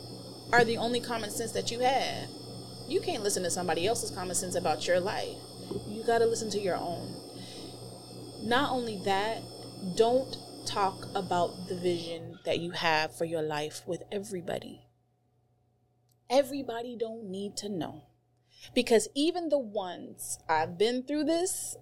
[0.51, 2.28] are the only common sense that you have.
[2.89, 5.36] You can't listen to somebody else's common sense about your life.
[5.89, 7.14] You got to listen to your own.
[8.43, 9.43] Not only that,
[9.97, 10.36] don't
[10.66, 14.82] talk about the vision that you have for your life with everybody.
[16.28, 18.05] Everybody don't need to know.
[18.74, 21.77] Because even the ones I've been through this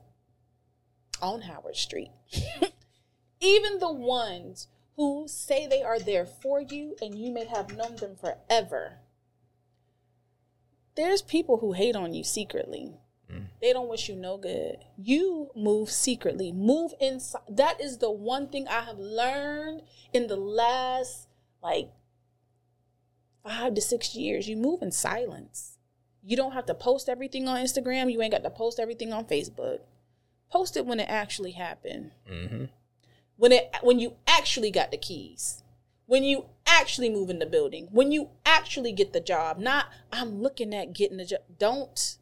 [1.21, 2.11] on Howard Street.
[3.41, 4.69] even the ones
[5.01, 8.99] who say they are there for you and you may have known them forever.
[10.95, 12.99] There's people who hate on you secretly.
[13.33, 13.47] Mm.
[13.63, 14.77] They don't wish you no good.
[14.99, 16.53] You move secretly.
[16.53, 17.41] Move inside.
[17.49, 21.29] That is the one thing I have learned in the last
[21.63, 21.89] like
[23.43, 24.51] five to six years.
[24.51, 25.79] You move in silence.
[26.23, 28.13] You don't have to post everything on Instagram.
[28.13, 29.79] You ain't got to post everything on Facebook.
[30.53, 32.11] Post it when it actually happened.
[32.31, 32.65] Mm-hmm.
[33.41, 35.63] When it when you actually got the keys.
[36.05, 37.89] When you actually move in the building.
[37.91, 39.59] When you actually get the job.
[39.59, 41.41] Not I'm looking at getting the job.
[41.59, 42.19] Don't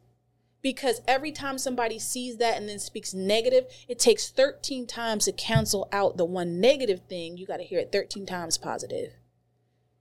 [0.61, 5.33] because every time somebody sees that and then speaks negative, it takes 13 times to
[5.33, 7.35] cancel out the one negative thing.
[7.35, 9.11] You got to hear it 13 times positive.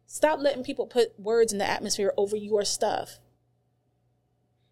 [0.06, 3.18] Stop letting people put words in the atmosphere over your stuff.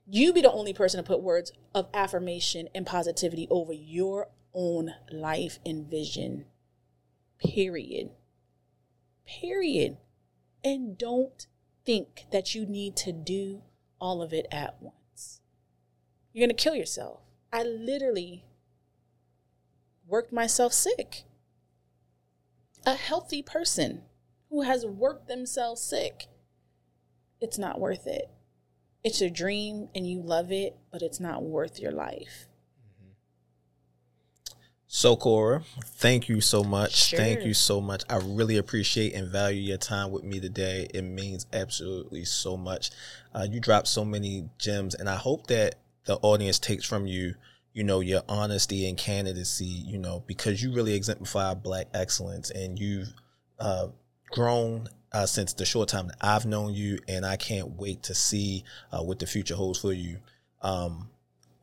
[0.06, 4.90] You be the only person to put words of affirmation and positivity over your own
[5.12, 6.46] life and vision.
[7.38, 8.10] Period.
[9.26, 9.98] Period.
[10.64, 11.46] And don't
[11.84, 13.62] think that you need to do
[14.00, 15.40] all of it at once.
[16.32, 17.20] You're going to kill yourself.
[17.52, 18.44] I literally
[20.06, 21.24] worked myself sick.
[22.84, 24.02] A healthy person
[24.50, 26.26] who has worked themselves sick,
[27.40, 28.30] it's not worth it.
[29.04, 32.48] It's a dream and you love it, but it's not worth your life.
[34.96, 37.08] So, Kora, thank you so much.
[37.08, 37.18] Sure.
[37.18, 38.02] Thank you so much.
[38.08, 40.88] I really appreciate and value your time with me today.
[40.94, 42.92] It means absolutely so much.
[43.34, 45.74] Uh, you dropped so many gems, and I hope that
[46.06, 47.34] the audience takes from you
[47.74, 52.78] you know your honesty and candidacy you know because you really exemplify black excellence and
[52.78, 53.12] you've
[53.58, 53.88] uh,
[54.30, 58.14] grown uh, since the short time that I've known you, and I can't wait to
[58.14, 60.20] see uh, what the future holds for you.
[60.62, 61.10] Um,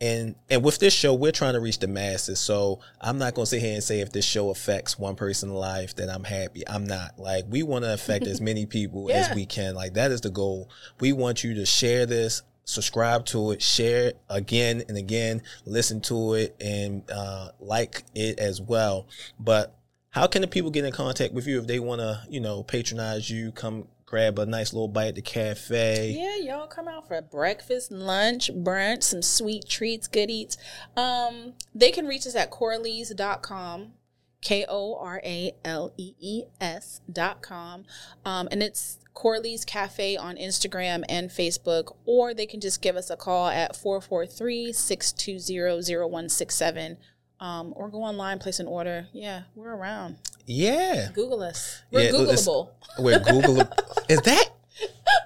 [0.04, 2.38] and and with this show, we're trying to reach the masses.
[2.38, 5.96] So I'm not gonna sit here and say if this show affects one person's life,
[5.96, 6.68] that I'm happy.
[6.68, 7.18] I'm not.
[7.18, 9.28] Like we want to affect as many people yeah.
[9.30, 9.76] as we can.
[9.76, 10.70] Like that is the goal.
[11.00, 16.02] We want you to share this subscribe to it, share it again and again, listen
[16.02, 19.08] to it, and uh, like it as well.
[19.40, 19.76] But
[20.12, 22.64] how can the people get in contact with you if they want to, you know,
[22.64, 26.15] patronize you, come grab a nice little bite at the cafe?
[26.15, 30.56] Yeah, y'all come out for breakfast, lunch, brunch, some sweet treats, good eats.
[30.95, 33.94] Um, they can reach us at koralees.com.
[34.41, 37.85] K O R A L E E S dot com.
[38.23, 43.10] Um, and it's Koralees Cafe on Instagram and Facebook, or they can just give us
[43.10, 46.98] a call at 443 620 0167
[47.44, 49.06] um, or go online, place an order.
[49.11, 50.15] Yeah, we're around.
[50.45, 51.10] Yeah.
[51.14, 51.82] Google us.
[51.91, 52.70] We're yeah, Googleable.
[52.98, 53.70] We're Googleable.
[54.10, 54.49] is that?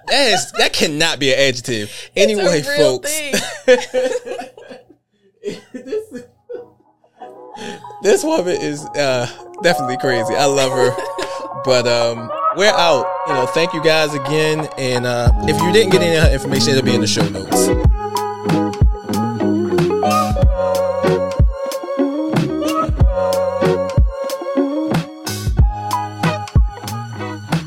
[0.08, 2.10] That is that cannot be an adjective.
[2.16, 3.10] Anyway, folks.
[5.72, 6.24] this,
[8.02, 9.28] this woman is uh,
[9.62, 10.34] definitely crazy.
[10.34, 10.90] I love her.
[11.64, 13.06] But um we're out.
[13.28, 14.68] You know, thank you guys again.
[14.76, 17.87] And uh, if you didn't get any information, it'll be in the show notes.